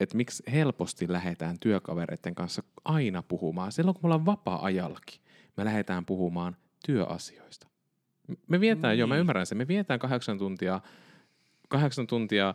[0.00, 3.72] että miksi helposti lähdetään työkavereiden kanssa aina puhumaan.
[3.72, 5.20] Silloin kun me ollaan vapaa-ajallakin,
[5.56, 7.66] me lähdetään puhumaan työasioista.
[8.48, 8.98] Me vietään, niin.
[8.98, 9.20] joo, mä Niin.
[9.20, 10.80] ymmärrän sen, me vietään kahdeksan tuntia,
[11.68, 12.54] kahdeksan tuntia,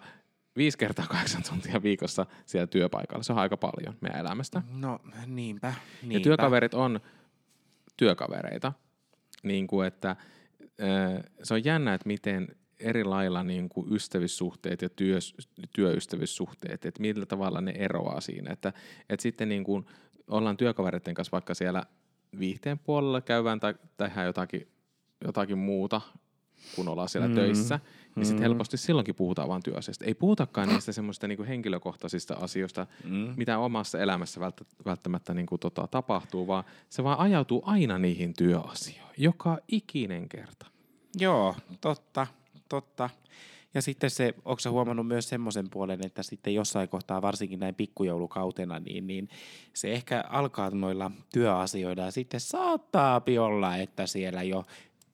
[0.57, 3.23] viisi kertaa kahdeksan tuntia viikossa siellä työpaikalla.
[3.23, 4.61] Se on aika paljon meidän elämästä.
[4.73, 6.17] No niinpä, niinpä.
[6.17, 6.99] Ja työkaverit on
[7.97, 8.73] työkavereita.
[9.43, 10.15] Niin kuin, että
[11.43, 12.47] se on jännä, että miten
[12.79, 15.19] eri lailla niin kuin ystävyyssuhteet ja työ,
[15.75, 18.53] työystävyyssuhteet, että millä tavalla ne eroaa siinä.
[18.53, 18.73] Että,
[19.09, 19.85] että sitten niin kuin
[20.27, 21.83] ollaan työkavereiden kanssa vaikka siellä
[22.39, 24.67] viihteen puolella käyvään tai tehdään jotakin,
[25.25, 26.01] jotakin muuta,
[26.75, 27.79] kun ollaan siellä Mm.
[28.15, 28.19] Mm.
[28.19, 28.49] töissä, niin sitten Mm.
[28.51, 30.05] helposti silloinkin puhutaan vain työasioista.
[30.05, 33.33] Ei puhutakaan niistä semmoista niin kuin henkilökohtaisista asioista, Mm.
[33.37, 38.33] mitä omassa elämässä välttä- välttämättä niin kuin tota, tapahtuu, vaan se vaan ajautuu aina niihin
[38.33, 39.05] työasioihin.
[39.17, 40.65] Joka ikinen kerta.
[41.19, 42.27] Joo, totta,
[42.69, 43.09] totta.
[43.73, 48.79] Ja sitten se, onko huomannut myös semmoisen puolen, että sitten jossain kohtaa, varsinkin näin pikkujoulukautena,
[48.79, 49.29] niin, niin
[49.73, 54.65] se ehkä alkaa noilla työasioilla ja sitten saattaa olla, että siellä jo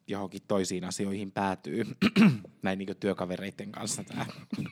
[0.07, 1.83] johonkin toisiin asioihin päätyy
[2.63, 4.25] näin niin työkavereiden kanssa tämä.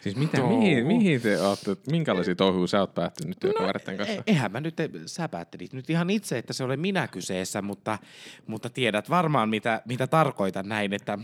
[0.00, 0.58] Siis mitä, Touhu.
[0.60, 4.14] mihin, mihin te olette, minkälaisia touhuja sä oot päättynyt työkavereiden kanssa?
[4.14, 4.76] E- eihän mä nyt,
[5.06, 7.98] sä päättelit nyt ihan itse, että se ole minä kyseessä, mutta,
[8.46, 11.18] mutta tiedät varmaan mitä, mitä tarkoitan näin, että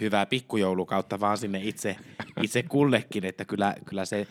[0.00, 1.96] hyvää pikkujoulukautta vaan sinne itse,
[2.42, 4.26] itse kullekin, että kyllä, kyllä se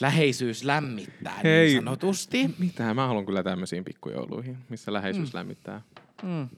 [0.00, 1.66] läheisyys lämmittää Hei.
[1.66, 2.54] niin sanotusti.
[2.58, 2.94] Mitä?
[2.94, 5.36] Mä haluan kyllä tämmöisiin pikkujouluihin, missä läheisyys mm.
[5.36, 5.82] lämmittää.
[6.22, 6.48] Mm.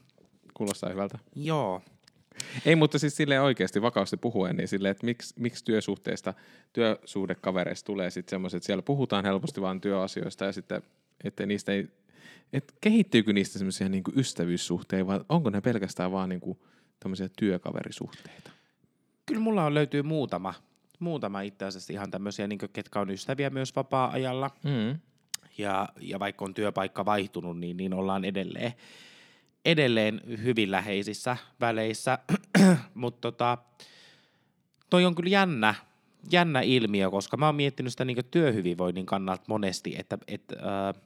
[0.53, 1.19] Kuulostaa hyvältä.
[1.35, 1.81] Joo.
[2.65, 6.33] Ei, mutta siis silleen oikeasti vakavasti puhuen, niin silleen, että miksi, miksi työsuhteista,
[6.73, 10.81] työsuhdekavereista tulee sitten semmoiset, että siellä puhutaan helposti vain työasioista ja sitten,
[11.23, 11.87] että niistä ei,
[12.53, 16.41] että kehittyykö niistä semmoisia niin ystävyyssuhteita vai onko ne pelkästään vaan niin
[16.99, 18.51] tämmöisiä työkaverisuhteita?
[19.25, 20.53] Kyllä mulla on löytyy muutama,
[21.05, 24.51] muutama itse asiassa ihan tämmöisiä, niin ketkä on ystäviä myös vapaa-ajalla.
[24.63, 24.99] Mm.
[25.57, 28.73] ja, ja vaikka on työpaikka vaihtunut, niin, niin ollaan edelleen,
[29.65, 32.19] edelleen hyvin läheisissä väleissä.
[32.93, 33.57] Mutta tota,
[34.89, 35.75] toi on kyllä jännä,
[36.31, 41.01] jännä ilmiö, koska mä oon miettinyt sitä niin työhyvinvoinnin kannalta monesti, että, että äh,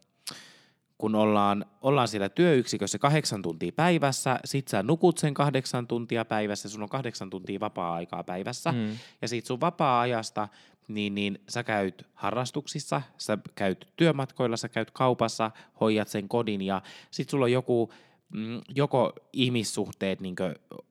[0.99, 6.69] kun ollaan, ollaan siellä työyksikössä kahdeksan tuntia päivässä, sit sä nukut sen kahdeksan tuntia päivässä,
[6.69, 8.97] sun on kahdeksan tuntia vapaa-aikaa päivässä, Mm.
[9.21, 10.47] ja siitä sun vapaa-ajasta,
[10.87, 16.81] niin, niin sä käyt harrastuksissa, sä käyt työmatkoilla, sä käyt kaupassa, hoidat sen kodin ja
[17.11, 17.91] sit sulla on joku,
[18.33, 20.35] mm, joko ihmissuhteet niin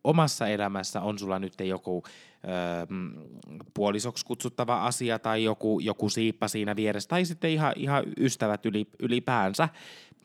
[0.04, 2.02] omassa elämässä, on sulla nyt joku
[2.44, 3.12] öö, mm,
[3.74, 8.86] puolisoksi kutsuttava asia tai joku, joku siippa siinä vieressä tai sitten ihan, ihan ystävät yli,
[8.98, 9.68] ylipäänsä,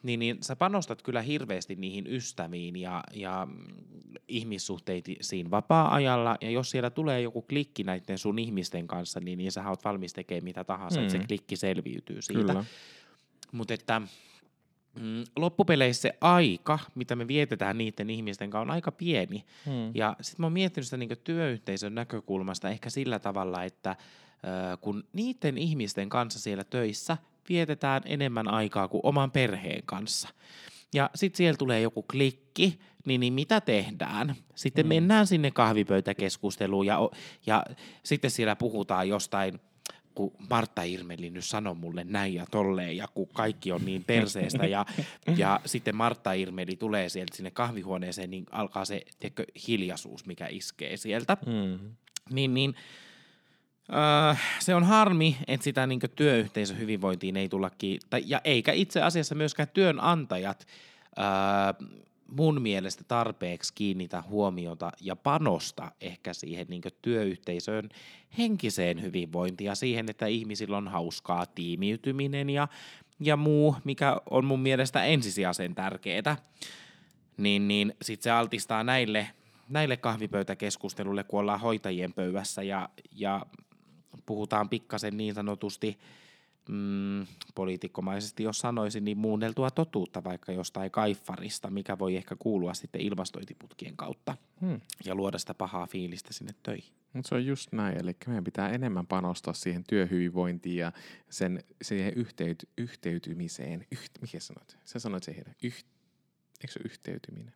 [0.04, 3.48] niin, niin sä panostat kyllä hirveästi niihin ystäviin ja, ja
[4.28, 9.70] ihmissuhteisiin vapaa-ajalla, ja jos siellä tulee joku klikki näiden sun ihmisten kanssa, niin, niin sä
[9.70, 11.04] oot valmis tekemään mitä tahansa, mm.
[11.04, 11.28] että se Mm.
[11.28, 12.66] klikki selviytyy siitä.
[13.52, 14.02] Mutta että
[15.00, 19.46] mm, loppupeleissä se aika, mitä me vietetään niiden ihmisten kanssa, on aika pieni.
[19.66, 19.92] Mm.
[19.94, 23.96] Ja sitten mä oon miettinyt sitä niinku työyhteisön näkökulmasta ehkä sillä tavalla, että
[24.72, 27.18] ö, kun niiden ihmisten kanssa siellä töissä
[27.50, 30.30] vietetään enemmän aikaa kuin oman perheen kanssa.
[30.94, 34.36] Ja sitten siellä tulee joku klikki, niin, niin mitä tehdään?
[34.56, 34.90] Sitten mm.
[34.90, 37.10] mennään sinne kahvipöytäkeskusteluun ja,
[37.46, 37.64] ja
[38.04, 39.60] sitten siellä puhutaan jostain
[40.16, 44.66] kun Martta Irmeli nyt sanoi mulle näin ja tolleen, ja kun kaikki on niin perseestä,
[44.66, 44.86] ja,
[45.38, 50.98] ja sitten Martta Irmeli tulee sieltä sinne kahvihuoneeseen, niin alkaa se tiedätkö, hiljaisuus, mikä iskee
[50.98, 51.38] sieltä.
[51.46, 51.96] Mm.
[52.32, 52.76] Niin, niin
[54.30, 58.72] äh, se on harmi, että sitä niin työyhteisön hyvinvointiin ei tulla ki- tai, ja eikä
[58.72, 60.68] itse asiassa myöskään työnantajat
[61.20, 61.90] äh,
[62.38, 67.90] mun mielestä tarpeeksi kiinnitä huomiota ja panosta ehkä siihen niin työyhteisön
[68.38, 72.68] henkiseen hyvinvointiin ja siihen, että ihmisillä on hauskaa tiimiytyminen ja,
[73.20, 76.38] ja muu, mikä on mun mielestä ensisijaisen tärkeää.
[77.38, 79.28] Niin, niin sitten se altistaa näille,
[79.70, 83.46] näille kahvipöytäkeskustelulle, kun ollaan hoitajien pöydässä ja, ja
[84.26, 85.98] puhutaan pikkasen niin sanotusti
[86.70, 93.02] mm, poliitikkomaisesti, jos sanoisin, niin muunneltua totuutta vaikka jostain kaiffarista, mikä voi ehkä kuulua sitten
[93.02, 94.82] ilmastointiputkien kautta Hmm.
[95.06, 96.94] ja luoda sitä pahaa fiilistä sinne töihin.
[97.14, 100.92] Mutta se on just näin, eli meidän pitää enemmän panostaa siihen työhyvinvointiin ja
[101.30, 103.88] sen, siihen yhteyt, yhteytymiseen.
[103.92, 104.78] Yht, mikä sanoit?
[104.86, 105.56] Sä sanoit se heidän.
[105.64, 105.88] Yht,
[106.62, 107.54] eikö se yhteytyminen?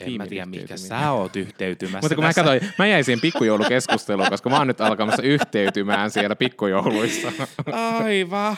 [0.00, 2.42] En mä tiedä, mikä sä oot yhteytymässä Mutta kun mä tässä.
[2.42, 7.32] katsoin, mä jäin siihen pikkujoulukeskusteluun, koska mä oon nyt alkamassa yhteytymään siellä pikkujouluissa.
[7.72, 8.56] Aivan.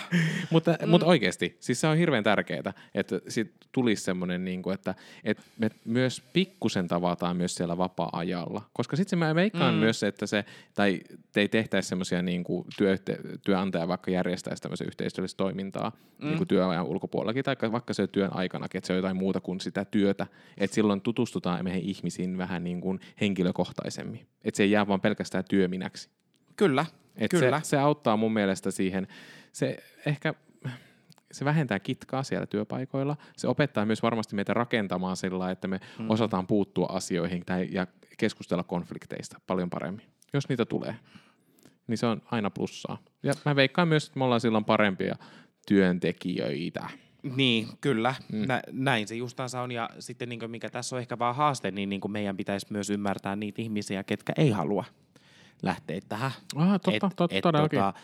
[0.50, 0.88] mutta, mm.
[0.88, 4.94] mutta oikeasti, siis se on hirveän tärkeää, että sit tulisi semmoinen, niin kuin, että,
[5.24, 8.62] että me myös pikkusen tavataan myös siellä vapaa-ajalla.
[8.72, 9.80] Koska sitten mä veikkaan mm.
[9.80, 10.44] myös, että se,
[10.74, 11.00] tai
[11.32, 16.26] te ei tehtäisi semmoisia niin kuin työyhte- työnantaja vaikka järjestäisi tämmöisen yhteistyöllistä toimintaa mm.
[16.26, 19.60] niin kuin työajan ulkopuolellakin, tai vaikka se työn aikanakin, että se on jotain muuta kuin
[19.60, 20.26] sitä työtä,
[20.58, 24.26] että silloin tutustutaan meihin ihmisiin vähän niin kuin henkilökohtaisemmin.
[24.44, 26.08] Että se ei jää vaan pelkästään työminäksi.
[26.56, 27.60] Kyllä, Et kyllä.
[27.60, 29.06] Se, se auttaa mun mielestä siihen,
[29.52, 30.34] se ehkä
[31.32, 33.16] se vähentää kitkaa siellä työpaikoilla.
[33.36, 36.10] Se opettaa myös varmasti meitä rakentamaan sillä että me mm.
[36.10, 37.86] osataan puuttua asioihin tai, ja
[38.18, 40.94] keskustella konflikteista paljon paremmin, jos niitä tulee.
[41.86, 42.98] Niin se on aina plussaa.
[43.22, 45.16] Ja mä veikkaan myös, että me ollaan silloin parempia
[45.68, 46.88] työntekijöitä.
[47.36, 48.14] Niin, kyllä.
[48.32, 48.46] Mm.
[48.46, 49.72] Nä, näin se justansa on.
[49.72, 53.36] Ja sitten niin mikä tässä on ehkä vaan haaste, niin, niin meidän pitäisi myös ymmärtää
[53.36, 54.84] niitä ihmisiä, ketkä ei halua
[55.62, 56.30] lähteä tähän.
[56.56, 57.78] Ah, totta, totta, todellakin.
[57.78, 57.94] tota,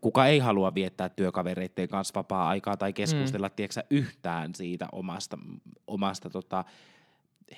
[0.00, 3.52] kuka ei halua viettää työkavereiden kanssa vapaa-aikaa tai keskustella, mm.
[3.56, 5.38] tiedätkö, yhtään siitä omasta,
[5.86, 6.64] omasta tota,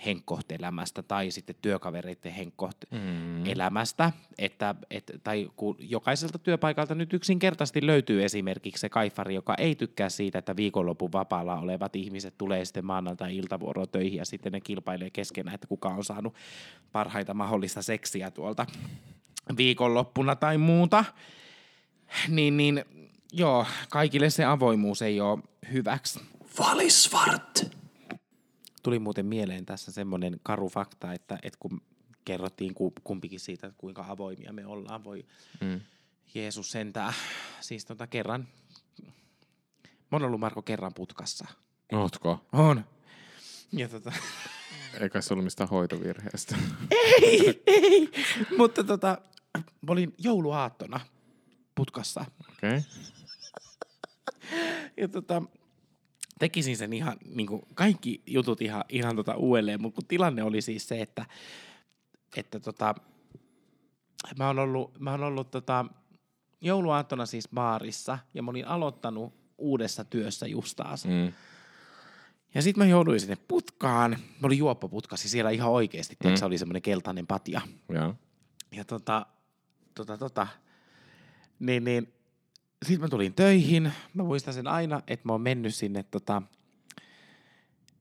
[0.06, 4.34] henkkohtelämästä tai sitten työkavereiden henkkohtelämästä, mm.
[4.38, 10.08] että, et, tai kun jokaiselta työpaikalta nyt yksinkertaisesti löytyy esimerkiksi se kaifari, joka ei tykkää
[10.08, 15.54] siitä, että viikonlopun vapaalla olevat ihmiset tulee sitten maanantai-iltavuoroon töihin ja sitten ne kilpailee keskenään,
[15.54, 16.34] että kuka on saanut
[16.92, 18.66] parhaita mahdollista seksiä tuolta
[19.56, 21.04] viikonloppuna tai muuta,
[22.28, 22.84] niin, niin
[23.32, 25.38] joo, kaikille se avoimuus ei ole
[25.72, 26.20] hyväksi.
[26.58, 27.79] Valisvart.
[28.82, 31.80] Tuli muuten mieleen tässä semmoinen karu fakta, että, että kun
[32.24, 35.26] kerrottiin ku- kumpikin siitä, että kuinka avoimia me ollaan, voi
[35.60, 35.80] Mm.
[36.34, 37.12] Jeesus sentää.
[37.60, 38.48] Siis tota kerran,
[39.82, 41.46] mä oon ollut Marko kerran putkassa.
[41.92, 42.46] Ootko?
[42.52, 42.84] On.
[43.72, 44.12] Ja tota,
[45.00, 46.56] Eikä se ollut mistään hoitovirheestä.
[47.22, 48.10] ei, ei,
[48.58, 49.18] mutta tota,
[49.58, 51.00] mä olin jouluaattona
[51.74, 52.24] putkassa.
[52.50, 52.70] Okei.
[52.78, 52.82] Okay.
[54.96, 55.42] Ja tota,
[56.40, 60.60] tekisin sen ihan, niin kuin kaikki jutut ihan, ihan tota uudelleen, mutta kun tilanne oli
[60.60, 61.26] siis se, että,
[62.36, 62.94] että tota,
[64.38, 65.84] mä oon ollut, mä oon ollut tota,
[66.60, 71.04] jouluaattona siis baarissa ja mä olin aloittanut uudessa työssä just taas.
[71.04, 71.32] Mm.
[72.54, 74.10] Ja sitten mä jouduin sinne putkaan.
[74.10, 76.36] Mä olin juoppoputkassa siellä ihan oikeasti, mm.
[76.36, 77.60] se oli semmoinen keltainen patja.
[77.88, 78.14] Joo.
[78.72, 79.26] Ja tota,
[79.94, 80.46] tota, tota,
[81.58, 82.12] niin, niin,
[82.84, 83.92] sitten mä tulin töihin.
[84.14, 86.42] Mä muistan sen aina, että mä oon mennyt sinne tota,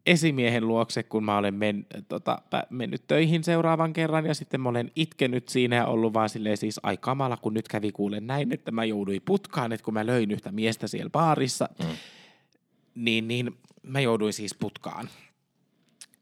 [0.06, 4.92] esimiehen luokse, kun mä olen men, tota, mennyt töihin seuraavan kerran ja sitten mä olen
[4.96, 8.72] itkenyt siinä ja ollut vaan silleen siis ai kamala, kun nyt kävi kuulen näin, että
[8.72, 11.90] mä jouduin putkaan, että kun mä löin yhtä miestä siellä baarissa, mm.
[12.96, 15.10] niin, niin mä jouduin siis putkaan.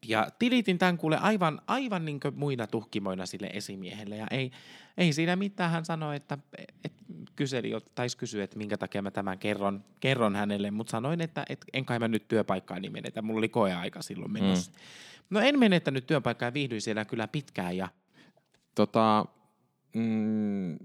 [0.06, 4.18] Ja tilitin tämän kuule aivan, aivan niin muina tuhkimoina sille esimiehelle.
[4.18, 4.52] Ja ei,
[4.98, 5.72] ei siinä mitään.
[5.72, 6.38] Hän sanoi, että
[6.84, 6.94] et,
[7.38, 10.72] kyseli, taisi kysyä, että minkä takia mä tämän kerron, kerron hänelle.
[10.72, 13.22] Mutta sanoin, että et, en kai mä nyt työpaikkaani menetä.
[13.22, 14.72] Mulla oli koeaika silloin menossa.
[14.72, 14.78] Mm.
[15.30, 17.78] No en menettänyt työpaikkaa ja viihdyin siellä kyllä pitkään.
[17.78, 17.88] Ja
[18.78, 19.26] Tota,
[19.94, 20.78] mm,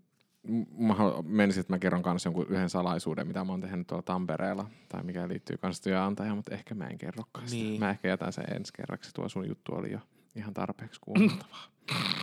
[0.79, 4.71] mä menisin, että mä kerron kanssa jonkun yhden salaisuuden, mitä mä oon tehnyt tuolla Tampereella,
[4.89, 7.63] tai mikä liittyy kanssa työnantajaan, mutta ehkä mä en kerrokaan sitä.
[7.63, 7.81] Niin.
[7.81, 9.11] Mä ehkä jätän sen ensi kerraksi.
[9.15, 9.99] Tuo sun juttu oli jo
[10.37, 11.65] ihan tarpeeksi kuunneltavaa.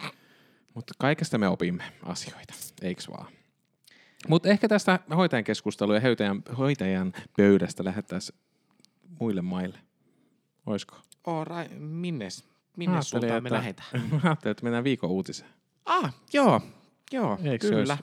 [0.75, 3.31] mutta kaikesta me opimme asioita, eiks vaan?
[4.27, 8.39] Mutta ehkä tästä hoitajan keskustelua ja hoitajan, hoitajan pöydästä lähettäisiin
[9.19, 9.79] muille maille.
[10.65, 10.95] Oisko?
[11.27, 12.43] Alright, minnes?
[12.77, 13.89] Minne suuntaan me että- lähdetään?
[14.11, 15.49] Mä ajattelin, että mennään viikon uutiseen.
[15.85, 16.61] Ah, joo,
[17.11, 17.97] joo, Eikö kyllä.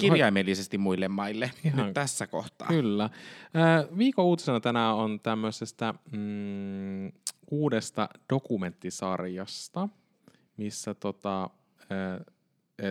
[0.00, 2.68] kirjaimellisesti muille maille Ihan- nyt tässä kohtaa.
[2.68, 3.04] Kyllä.
[3.04, 7.12] Äh, Viikon uutisena tänään on tämmöisestä mm,
[7.50, 9.88] uudesta dokumenttisarjasta,
[10.56, 12.26] missä tota, äh,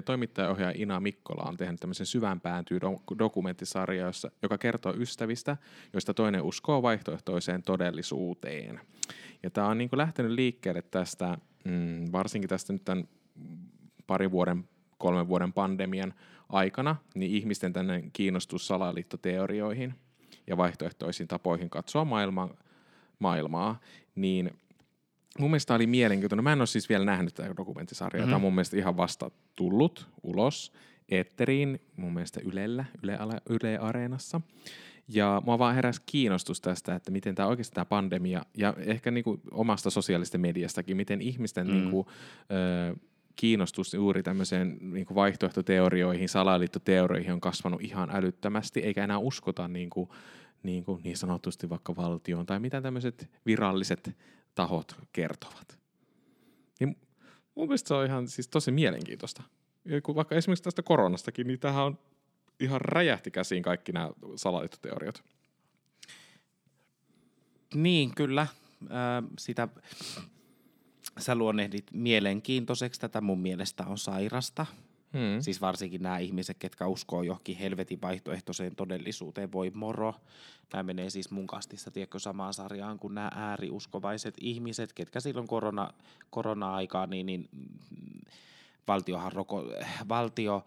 [0.05, 5.57] toimittajaohjaaja Ina Mikkola on tehnyt tämmöisen syvään päätyy do- dokumenttisarja, jossa, joka kertoo ystävistä,
[5.93, 8.79] joista toinen uskoo vaihtoehtoiseen todellisuuteen.
[9.43, 13.07] Ja tämä on niin lähtenyt liikkeelle tästä, mm, varsinkin tästä nyt tämän
[14.07, 16.13] parin vuoden, kolmen vuoden pandemian
[16.49, 19.93] aikana, niin ihmisten tänne kiinnostus salaliittoteorioihin
[20.47, 22.49] ja vaihtoehtoisiin tapoihin katsoa maailma,
[23.19, 23.79] maailmaa,
[24.15, 24.51] niin
[25.39, 26.43] mun mielestä oli mielenkiintoinen.
[26.43, 28.21] Mä en ole siis vielä nähnyt tätä dokumenttisarjaa.
[28.21, 28.29] Mm-hmm.
[28.29, 30.73] Tämä on mun mielestä ihan vasta tullut ulos
[31.09, 33.17] eetteriin, mun mielestä Ylellä, Yle,
[33.49, 34.41] Yle Areenassa.
[35.07, 39.41] Ja mua vaan heräsi kiinnostus tästä, että miten tämä oikeasti tämä pandemia, ja ehkä niinku
[39.51, 41.73] omasta sosiaalista mediastakin, miten ihmisten mm.
[41.73, 42.07] niinku,
[42.91, 42.95] ö,
[43.35, 50.15] kiinnostus juuri tämmöiseen niinku vaihtoehtoteorioihin, salaliittoteorioihin on kasvanut ihan älyttömästi, eikä enää uskota niinku,
[50.63, 54.15] niinku niin sanotusti vaikka valtioon tai mitä tämmöiset viralliset
[54.59, 55.79] tahot kertovat.
[56.79, 56.97] Niin
[57.55, 59.43] mun mielestä se on ihan siis tosi mielenkiintoista.
[59.85, 61.99] Ja kun vaikka esimerkiksi tästä koronastakin, niin tähän on
[62.59, 65.23] ihan räjähti käsiin kaikki nämä salaliittoteoriat.
[67.73, 68.47] Niin, kyllä.
[68.89, 69.67] Ää, sitä
[71.17, 72.99] sä luonnehdit mielenkiintoiseksi.
[72.99, 74.65] Tätä mun mielestä on sairasta.
[75.13, 75.41] Hmm.
[75.41, 80.15] Siis varsinkin nämä ihmiset, ketkä uskoo johonkin helvetin vaihtoehtoiseen todellisuuteen, voi moro.
[80.73, 85.93] Nämä menee siis mun kastissa, tiedätkö, samaan sarjaan kuin nämä ääriuskovaiset ihmiset, ketkä silloin korona,
[86.29, 88.21] korona-aikaa, niin, niin mm,
[88.87, 89.63] valtiohan roko,
[90.09, 90.65] valtio,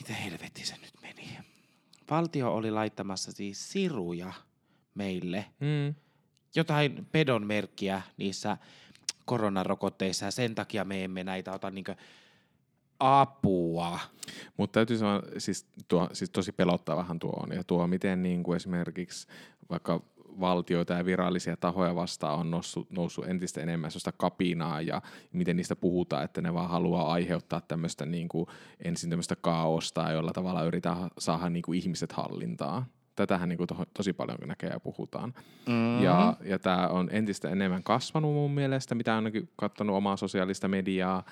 [0.00, 1.38] miten helvetti se nyt meni?
[2.10, 4.32] Valtio oli laittamassa siis siruja
[4.94, 5.94] meille, Hmm.
[6.54, 8.56] jotain pedon merkkiä niissä
[9.24, 11.96] koronarokotteissa ja sen takia me emme näitä ota niinkö
[13.00, 14.00] apua.
[14.56, 17.52] Mutta täytyy sanoa, siis, tuo, siis tosi pelottavahan tuo on.
[17.52, 19.28] Ja tuo, miten niin kuin esimerkiksi
[19.70, 20.00] vaikka
[20.40, 25.02] valtioita ja virallisia tahoja vastaan on noussut, noussut entistä enemmän sellaista kapinaa ja
[25.32, 28.46] miten niistä puhutaan, että ne vaan haluaa aiheuttaa tämmöistä niin kuin,
[28.84, 32.86] ensin tämmöistä kaaosta, jolla tavalla yritetään saada niin kuin ihmiset hallintaan.
[33.16, 35.34] Tätähän niin kuin to, tosi paljon näkee ja puhutaan.
[35.66, 36.02] Mm-hmm.
[36.02, 41.24] Ja, ja tämä on entistä enemmän kasvanut mun mielestä, mitä ainakin katsonut omaa sosiaalista mediaa.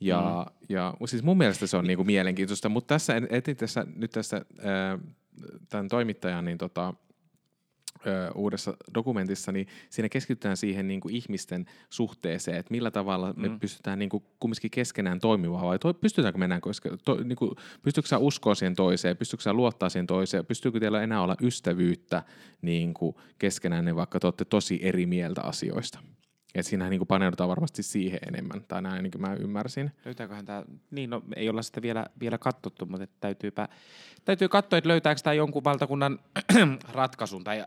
[0.00, 0.66] Ja, mm.
[0.68, 4.98] ja siis mun mielestä se on niinku mielenkiintoista, mutta tässä, etin tässä, nyt tässä ää,
[5.68, 6.94] tämän toimittajan niin tota,
[8.34, 13.60] uudessa dokumentissa, niin siinä keskitytään siihen niinku ihmisten suhteeseen, että millä tavalla me Mm.
[13.60, 18.54] pystytään niinku kumminkin keskenään toimimaan, vai to, pystytäänkö mennään, koska to, niinku, pystyykö sä uskoa
[18.54, 22.22] siihen toiseen, pystyykö sä luottaa siihen toiseen, pystyykö teillä enää olla ystävyyttä
[22.62, 25.98] niinku, keskenään, niin vaikka te olette tosi eri mieltä asioista.
[26.58, 29.92] Et siinähän niinku paneudutaan varmasti siihen enemmän, tai näin niin kuin mä ymmärsin.
[30.04, 33.68] Löytääköhän tämä, niin no ei olla sitä vielä, vielä katsottu, mutta että täytyypä,
[34.24, 36.18] täytyy katsoa, että löytääkö tämä jonkun valtakunnan
[36.92, 37.64] ratkaisun, tai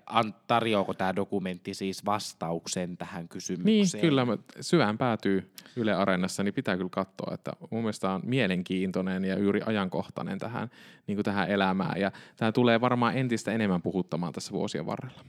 [0.48, 4.02] tarjoako tämä dokumentti siis vastauksen tähän Niin, kysymykseen.
[4.02, 9.26] kyllä, mä- syvään päätyy Yle Areenassa, niin pitää kyllä katsoa, että mun mielestä on mielenkiintoinen
[9.26, 10.70] ja juuri ajankohtainen tähän,
[11.08, 12.02] niin kuin tähän elämään.
[12.02, 15.22] Ja tämä tulee varmaan entistä enemmän puhuttamaan tässä vuosien varrella.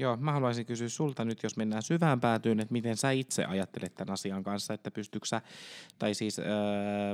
[0.00, 3.94] Joo, mä haluaisin kysyä sulta nyt, jos mennään syvään päätyyn, että miten sä itse ajattelet
[3.94, 5.42] tämän asian kanssa, että pystytkö sä,
[5.98, 6.46] tai siis öö,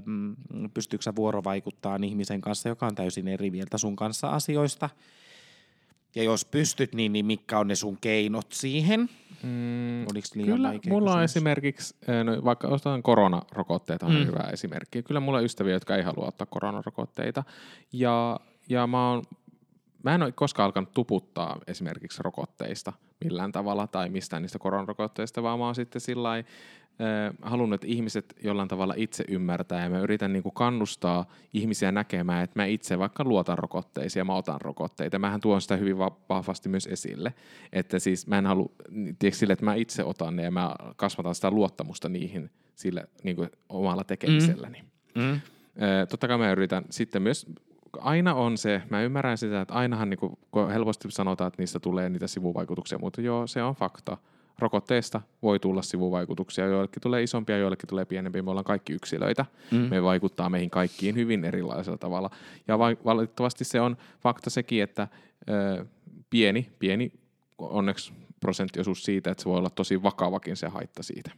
[0.04, 0.36] mm,
[0.74, 4.90] pystytkö sä vuorovaikuttaa ihmisen kanssa, joka on täysin eri mieltä sun kanssa asioista.
[6.14, 9.00] Ja jos pystyt, niin, niin mitkä on ne sun keinot siihen?
[9.42, 11.30] Mm, Oliko liian Kyllä, vaikea mulla on kysymys?
[11.30, 14.26] esimerkiksi, eh, no, vaikka otetaan koronarokotteita, on mm.
[14.26, 15.02] hyvä esimerkki.
[15.02, 17.44] Kyllä mulla on ystäviä, jotka ei halua ottaa koronarokotteita.
[17.92, 19.22] Ja, ja mä, oon,
[20.06, 22.92] mä en ole koskaan alkanut tuputtaa esimerkiksi rokotteista
[23.24, 26.44] millään tavalla tai mistään niistä koronarokotteista, vaan mä oon sitten sillä eh,
[27.42, 32.44] halunnut, että ihmiset jollain tavalla itse ymmärtää ja mä yritän niin kuin kannustaa ihmisiä näkemään,
[32.44, 35.18] että mä itse vaikka luotan rokotteisiin ja mä otan rokotteita.
[35.18, 37.34] Mähän tuon sitä hyvin va- vahvasti myös esille,
[37.72, 38.70] että siis mä en halua,
[39.18, 43.36] tiedätkö, sille, että mä itse otan ne ja mä kasvatan sitä luottamusta niihin sille niin
[43.36, 44.84] kuin omalla tekemiselläni.
[45.14, 45.22] Mm.
[45.22, 45.40] Mm.
[46.08, 47.46] Totta kai mä yritän sitten myös,
[48.00, 51.80] aina on se, mä ymmärrän sitä, että ainahan niin kuin, kun helposti sanotaan, että niistä
[51.80, 54.16] tulee niitä sivuvaikutuksia, mutta joo, se on fakta.
[54.58, 59.44] Rokotteesta voi tulla sivuvaikutuksia, joillekin tulee isompia, joillekin tulee pienempiä, me ollaan kaikki yksilöitä.
[59.70, 59.78] Mm.
[59.78, 62.30] Me vaikuttaa meihin kaikkiin hyvin erilaisella tavalla.
[62.68, 65.08] Ja va- valitettavasti se on fakta sekin, että
[65.48, 65.86] ö,
[66.30, 67.12] pieni, pieni
[67.58, 71.30] onneksi prosenttiosuus siitä, että se voi olla tosi vakavakin se haitta siitä,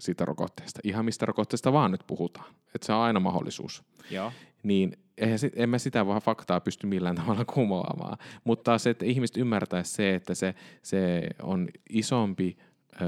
[0.00, 0.80] siitä rokotteesta.
[0.84, 2.54] Ihan mistä rokotteesta vaan nyt puhutaan.
[2.74, 4.32] Että se on aina mahdollisuus Joo.
[4.62, 8.18] niin eihän sit, en mä sitä vaan faktaa pysty millään tavalla kumoamaan.
[8.44, 12.56] Mutta se, että ihmiset ymmärtäisi se, että se, se on isompi
[13.02, 13.04] ö,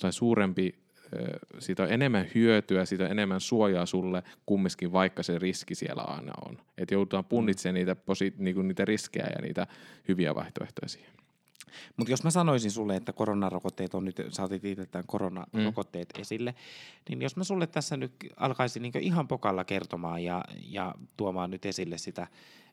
[0.00, 0.74] tai suurempi
[1.16, 6.02] ö, siitä on enemmän hyötyä, siitä on enemmän suojaa sulle kumminkin, vaikka se riski siellä
[6.02, 6.58] aina on.
[6.78, 9.66] Että joudutaan punnitsemaan niitä, posi, niinku niitä riskejä ja niitä
[10.08, 11.14] hyviä vaihtoehtoja siihen.
[11.96, 16.20] Mutta jos mä sanoisin sulle, että koronarokotteet on nyt, sä otit itse tämän koronarokotteet mm.
[16.20, 16.54] esille,
[17.08, 21.66] niin jos mä sulle tässä nyt alkaisin niin ihan pokalla kertomaan ja, ja tuomaan nyt
[21.66, 22.26] esille sitä,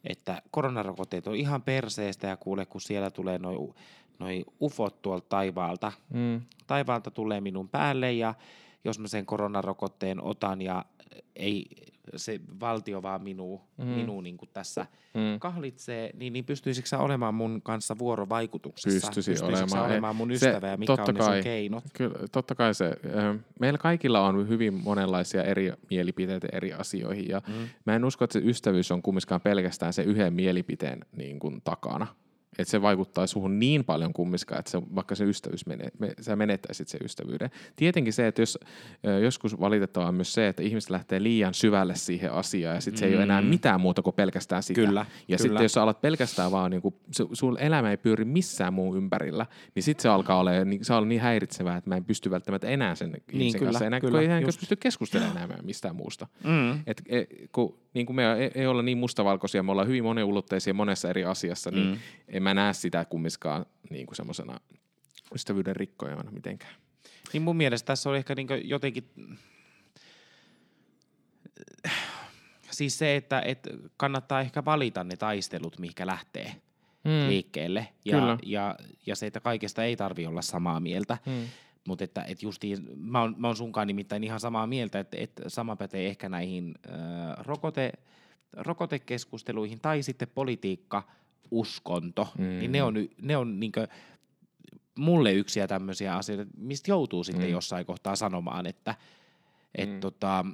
[0.03, 3.75] että koronarokotteet on ihan perseestä ja kuule, kun siellä tulee noin
[4.21, 5.91] noi ufot tuolta taivaalta.
[6.09, 6.41] Mm.
[6.67, 8.33] Taivaalta tulee minun päälle ja
[8.83, 10.85] jos mä sen koronarokotteen otan ja
[11.35, 11.65] ei
[12.15, 13.85] se valtio vaan minua, mm.
[13.85, 15.39] minua niin kuin tässä mm.
[15.39, 19.07] kahlitsee, niin, niin pystyisikö sä olemaan mun kanssa vuorovaikutuksessa?
[19.07, 19.91] Pystyisi Pystyisikö olemaan.
[19.91, 21.83] olemaan mun ystävä ja mitkä on ne sun keinot?
[21.93, 22.95] Kyllä, totta kai se.
[23.59, 27.53] Meillä kaikilla on hyvin monenlaisia eri mielipiteitä eri asioihin ja mm.
[27.85, 32.07] mä en usko, että se ystävyys on kumminkaan pelkästään se yhden mielipiteen niin kuin, takana
[32.57, 36.35] että se vaikuttaa suhun niin paljon kummiskaan, että se, vaikka se ystävyys menee, me, sä
[36.35, 37.49] menettäisit sen ystävyyden.
[37.75, 38.59] Tietenkin se, että jos
[39.21, 43.05] joskus valitettavaa on myös se, että ihmiset lähtee liian syvälle siihen asiaan ja sitten se
[43.05, 43.47] ei ole enää mm.
[43.47, 44.81] mitään muuta kuin pelkästään sitä.
[44.81, 46.95] Kyllä, ja sitten jos sä alat pelkästään vaan, niin kuin,
[47.33, 49.45] sun elämä ei pyöri missään muun ympärillä,
[49.75, 52.67] niin sitten se alkaa olla, niin, se on niin häiritsevää, että mä en pysty välttämättä
[52.67, 56.27] enää sen niin, ihmisen kyllä, kanssa enää, kyllä, kun ei pysty keskustelemaan enää mistään muusta.
[56.43, 56.71] Mm.
[56.87, 60.73] Et, et, kun niin kuin me ei, ei olla niin mustavalkoisia, me ollaan hyvin moniulotteisia
[60.73, 61.97] monessa eri asiassa, niin mm.
[62.41, 64.59] En mä näe sitä kummiskaan niin kuin semmoisena
[65.35, 66.73] ystävyyden rikkojana mitenkään.
[67.33, 69.09] Niin mun mielestä tässä on ehkä niin jotenkin...
[72.71, 76.55] Siis se, että, että kannattaa ehkä valita ne taistelut, mihinkä lähtee
[77.03, 77.29] mm.
[77.29, 77.87] liikkeelle.
[78.05, 78.75] Ja, ja,
[79.05, 81.17] ja se, että kaikesta ei tarvi olla samaa mieltä.
[81.25, 81.47] Mm.
[81.87, 85.41] Mutta että et justiin, mä oon, mä oon sunkaan nimittäin ihan samaa mieltä, että et
[85.47, 86.95] sama pätee ehkä näihin äh,
[87.37, 87.91] rokote,
[88.53, 91.03] rokotekeskusteluihin tai sitten politiikka,
[91.51, 92.43] uskonto, mm.
[92.43, 93.87] niin ne on, ne on niinkö,
[94.99, 97.51] mulle yksiä tämmöisiä asioita, mistä joutuu sitten mm.
[97.51, 98.95] jossain kohtaa sanomaan, että
[99.75, 99.99] et mm.
[99.99, 100.45] tota,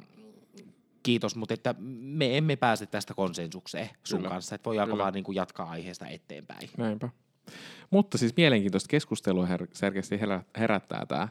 [1.04, 4.30] kiitos, mutta että me emme pääse tästä konsensukseen sun Kyllä.
[4.30, 6.70] kanssa, että voidaanko vaan niin kuin jatkaa aiheesta eteenpäin.
[6.78, 7.10] Näinpä.
[7.90, 10.20] Mutta siis mielenkiintoista keskustelua her- selkeästi
[10.58, 11.28] herättää tämä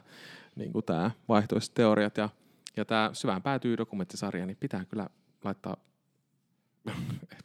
[0.55, 2.29] niin tämä vaihtoiset teoriat ja,
[2.77, 5.09] ja tämä syvään päätyy dokumenttisarja, niin pitää kyllä
[5.43, 5.77] laittaa,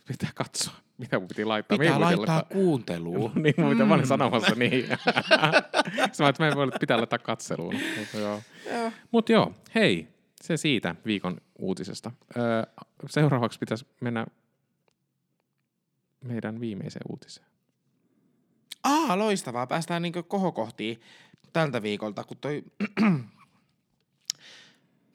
[0.06, 0.74] pitää katsoa.
[0.98, 1.78] Mitä mun piti laittaa?
[1.78, 3.32] Pitää laittaa kuunteluun.
[3.42, 3.88] niin, mun pitää, mm.
[3.88, 4.88] mä olin sanomassa niin.
[6.12, 7.74] Sä että mä en voi, pitää laittaa katseluun.
[7.98, 8.42] Mutta joo.
[9.10, 10.08] Mut joo, hei,
[10.42, 12.10] se siitä viikon uutisesta.
[12.36, 12.62] Öö,
[13.06, 14.26] seuraavaksi pitäisi mennä
[16.24, 17.46] meidän viimeiseen uutiseen.
[18.84, 19.66] Aa, loistavaa.
[19.66, 21.00] Päästään niin kohokohtiin
[21.52, 22.62] tältä viikolta, kun toi...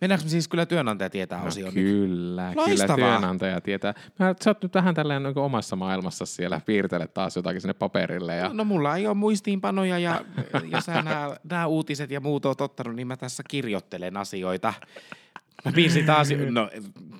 [0.01, 2.65] Mennäänkö me siis kyllä työnantaja tietää no, osioon Kyllä, nyt?
[2.65, 3.93] kyllä työnantaja tietää.
[4.19, 8.35] Mä, sä oot nyt vähän tällä niin omassa maailmassa siellä, piirtelet taas jotakin sinne paperille.
[8.35, 8.47] Ja...
[8.47, 10.21] No, no mulla ei ole muistiinpanoja ja
[10.73, 14.73] jos nämä, nämä uutiset ja muut oot ottanut, niin mä tässä kirjoittelen asioita.
[15.65, 16.69] Mä piirsin taas, no,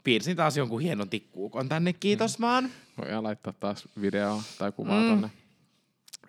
[0.03, 2.69] piirsin taas jonkun hienon tikkuukon tänne, kiitos vaan.
[2.97, 5.09] Voidaan laittaa taas video tai kuvaa mm.
[5.09, 5.30] tonne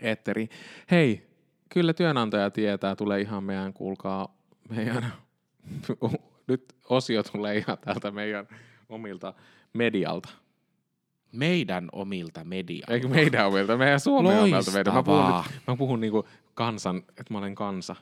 [0.01, 0.49] eetteri.
[0.91, 1.29] Hei,
[1.69, 4.37] kyllä työnantaja tietää, tulee ihan meidän, kuulkaa,
[4.69, 5.13] meidän,
[6.49, 8.49] nyt osio tulee ihan täältä meidän
[8.89, 9.35] omilta
[9.73, 10.29] medialta.
[11.33, 12.93] Meidän omilta medialta?
[12.93, 14.93] Eikö meidän omilta, meidän Suomen omilta medialta.
[14.93, 17.97] Mä puhun, nyt, mä puhun niinku kansan, että mä olen kansa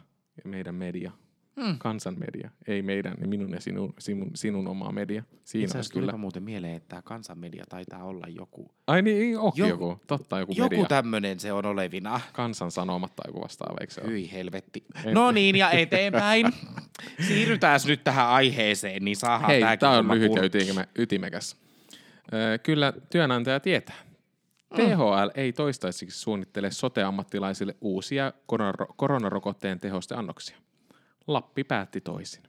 [0.44, 1.12] ja meidän media.
[1.57, 1.78] Mm.
[1.78, 5.22] Kansanmedia, ei meidän, niin minun ja sinun, sinun, sinun oma media.
[5.44, 6.12] Siinä Itse kyllä.
[6.12, 8.70] muuten mieleen, että tämä kansanmedia taitaa olla joku.
[8.86, 10.02] Ai niin, onkin joku, joku.
[10.07, 10.86] totta joku Joku media.
[10.88, 12.20] tämmöinen se on olevina.
[12.32, 14.11] Kansan sanomat tai joku vastaava, eikö se ole?
[14.11, 14.84] Hyi helvetti.
[15.12, 16.46] No niin, ja eteenpäin.
[17.26, 20.32] Siirrytään nyt tähän aiheeseen, niin saadaan Hei, tämä on lyhyt
[20.76, 21.57] ja ytimekäs.
[22.62, 23.96] kyllä työnantaja tietää.
[24.70, 24.76] Mm.
[24.76, 28.32] THL ei toistaiseksi suunnittele sote-ammattilaisille uusia
[28.96, 30.57] koronarokotteen tehosteannoksia.
[31.26, 32.42] Lappi päätti toisin.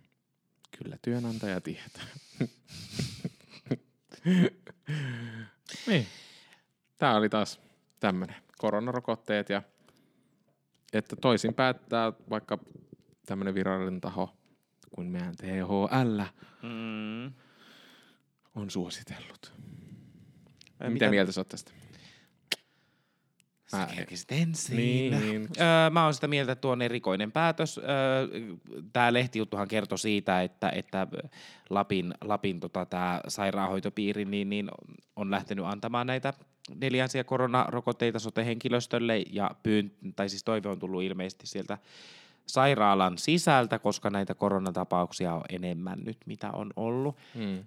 [0.80, 2.04] Kyllä työnantaja tietää.
[5.88, 6.08] niin.
[6.98, 7.60] Tämä oli taas
[8.00, 9.62] tämmöinen koronarokotteet ja
[10.94, 12.58] että toisin päättää vaikka
[13.26, 14.38] tämmöinen virallinen taho
[14.96, 16.22] kuin meidän THL
[16.62, 17.34] mm.
[18.56, 19.54] on suositellut.
[20.80, 21.72] Mitä, mitä mieltä sä oot tästä?
[23.74, 23.88] Mä,
[24.32, 24.78] ensin.
[24.78, 25.14] Niin.
[25.60, 27.78] Öö, mä oon sitä mieltä, että tuo on erikoinen päätös.
[27.78, 27.86] Öö,
[28.94, 31.08] tämä lehtijuttuhan kertoi siitä, että, että
[31.70, 34.72] Lapin, Lapin tota, tää sairaanhoitopiiri niin, niin
[35.16, 36.34] on lähtenyt antamaan näitä
[36.76, 41.78] neljänsiä koronarokotteita sote-henkilöstölle ja pyyn, tai siis toive on tullut ilmeisesti sieltä
[42.46, 47.16] sairaalan sisältä, koska näitä koronatapauksia on enemmän nyt, mitä on ollut.
[47.36, 47.58] Hmm.
[47.58, 47.64] Öö,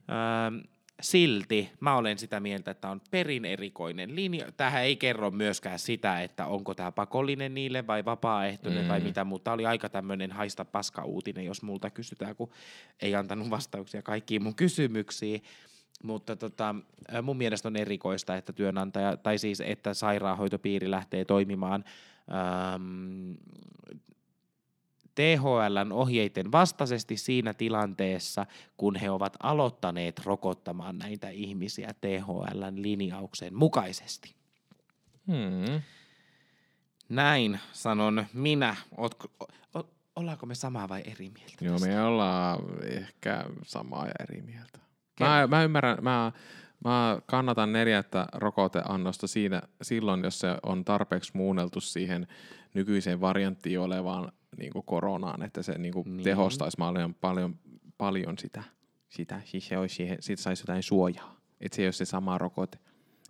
[1.01, 4.53] silti mä olen sitä mieltä, että on perin erikoinen linja.
[4.53, 8.89] Tähän ei kerro myöskään sitä, että onko tämä pakollinen niille vai vapaaehtoinen mm.
[8.89, 12.51] vai mitä, mutta tämä oli aika tämmöinen haista paska uutinen, jos multa kysytään, kun
[13.03, 15.43] ei antanut vastauksia kaikkiin mun kysymyksiin.
[16.03, 16.75] Mutta tota,
[17.23, 21.85] mun mielestä on erikoista, että työnantaja, tai siis että sairaanhoitopiiri lähtee toimimaan
[25.21, 28.47] THLn ohjeiden vastaisesti siinä tilanteessa,
[28.77, 34.35] kun he ovat aloittaneet rokottamaan näitä ihmisiä THLn linjauksen mukaisesti.
[35.27, 35.83] Hmm.
[37.09, 38.77] Näin sanon minä.
[38.97, 39.29] Ootko,
[39.75, 39.83] o,
[40.17, 41.65] ollaanko me samaa vai eri mieltä?
[41.65, 41.89] Joo, tästä?
[41.89, 44.79] me ollaan ehkä samaa ja eri mieltä.
[45.21, 46.33] Mä, mä ymmärrän, mä,
[46.85, 52.27] mä kannatan neljättä rokoteannosta siinä, silloin, jos se on tarpeeksi muunneltu siihen
[52.75, 56.25] nykyiseen varianttiin olevaan niin kuin koronaan, että se niin kuin Niin.
[56.25, 57.59] tehostaisi paljon, paljon,
[57.99, 58.63] paljon sitä.
[59.09, 59.41] sitä.
[59.45, 61.41] Siis se olisi siihen, siitä saisi jotain suojaa.
[61.61, 62.79] Että se ei ole se sama rokote.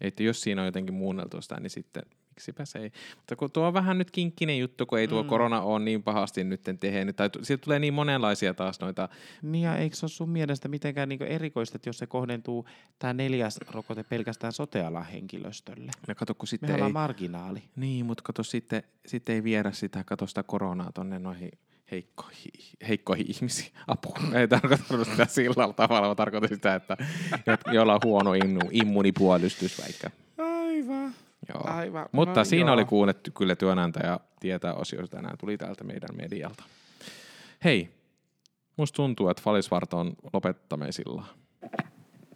[0.01, 2.93] Että jos siinä on jotenkin muunneltu sitä, niin sitten miksipä se ei.
[3.17, 5.29] Mutta kun tuo on vähän nyt kinkkinen juttu, kun ei tuo Mm.
[5.29, 7.17] korona ole niin pahasti nyt tehnyt.
[7.17, 9.09] Tai siitä tulee niin monenlaisia taas noita
[9.43, 12.67] Niin ja eikö se ole sun mielestä mitenkään niinku erikoista, että jos se kohdentuu
[12.99, 15.91] tämä neljäs rokote pelkästään sotealan henkilöstölle?
[16.09, 16.93] No kato, kun sitten Mehän ei...
[16.93, 17.63] marginaali.
[17.77, 21.51] Niin, mutta kato sitten, sitten ei viedä sitä, kato sitä koronaa tonne noihin
[21.91, 22.53] heikkoihin,
[22.89, 23.73] heikkoihin ihmisiin.
[23.87, 24.19] Apua.
[24.35, 26.97] Ei tarkoita sitä sillä tavalla, vaan tarkoitan sitä, että
[27.47, 30.11] jo- joilla on huono immu, immunipuolustus vaikka.
[30.39, 31.15] Aivan.
[31.49, 31.63] Joo.
[31.67, 32.07] Aivan.
[32.13, 32.75] Mutta No siinä joo.
[32.75, 36.65] oli kuunnettu kyllä työnantaja tietää osioista tänään tuli täältä meidän medialta.
[37.65, 37.91] Hei,
[38.77, 41.25] musta tuntuu, että Falisvart on lopettamisilla.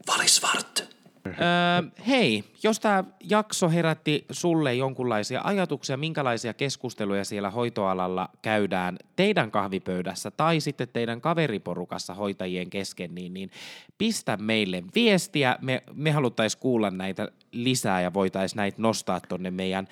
[0.09, 0.94] Valisvart.
[1.27, 9.51] Öö, hei, jos tämä jakso herätti sulle jonkunlaisia ajatuksia, minkälaisia keskusteluja siellä hoitoalalla käydään teidän
[9.51, 13.51] kahvipöydässä tai sitten teidän kaveriporukassa hoitajien kesken, niin, niin
[13.99, 15.59] pistä meille viestiä.
[15.61, 19.89] Me, me haluttaisiin kuulla näitä lisää ja voitaisiin näitä nostaa tonne meidän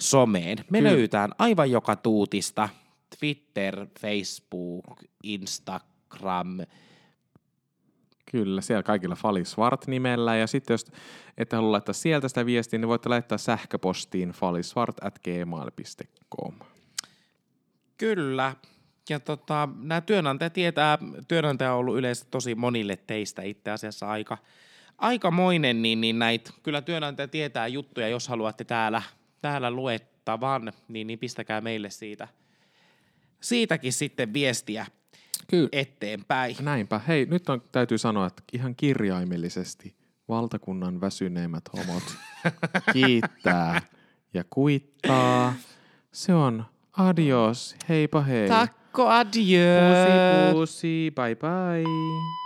[0.00, 0.58] someen.
[0.70, 0.90] Me Kyllä.
[0.90, 2.68] löytään aivan joka tuutista.
[3.18, 6.58] Twitter, Facebook, Instagram,
[8.30, 10.36] Kyllä, siellä kaikilla Falisvart nimellä.
[10.36, 10.86] Ja sitten jos
[11.38, 16.54] ette halua laittaa sieltä sitä viestiä, niin voitte laittaa sähköpostiin falisvart.gmail.com.
[17.98, 18.54] Kyllä.
[19.10, 20.98] Ja tota, nämä työnantajat tietää,
[21.28, 24.38] työnantaja on ollut yleensä tosi monille teistä itse asiassa aika,
[24.98, 29.02] aikamoinen, niin, niin näitä, kyllä työnantaja tietää juttuja, jos haluatte täällä,
[29.42, 32.28] täällä luettavan, niin, niin pistäkää meille siitä,
[33.40, 34.86] siitäkin sitten viestiä
[35.46, 35.68] Kyllä.
[35.72, 36.56] eteenpäin.
[36.60, 37.00] Näinpä.
[37.08, 39.94] Hei, nyt on, täytyy sanoa, että ihan kirjaimellisesti
[40.28, 42.02] valtakunnan väsyneimmät homot
[42.92, 43.82] kiittää
[44.34, 45.54] ja kuittaa.
[46.12, 48.48] Se on adios, heipä hei.
[48.48, 50.52] Takko, adieu.
[50.52, 52.43] Pusi pusi, bye bye.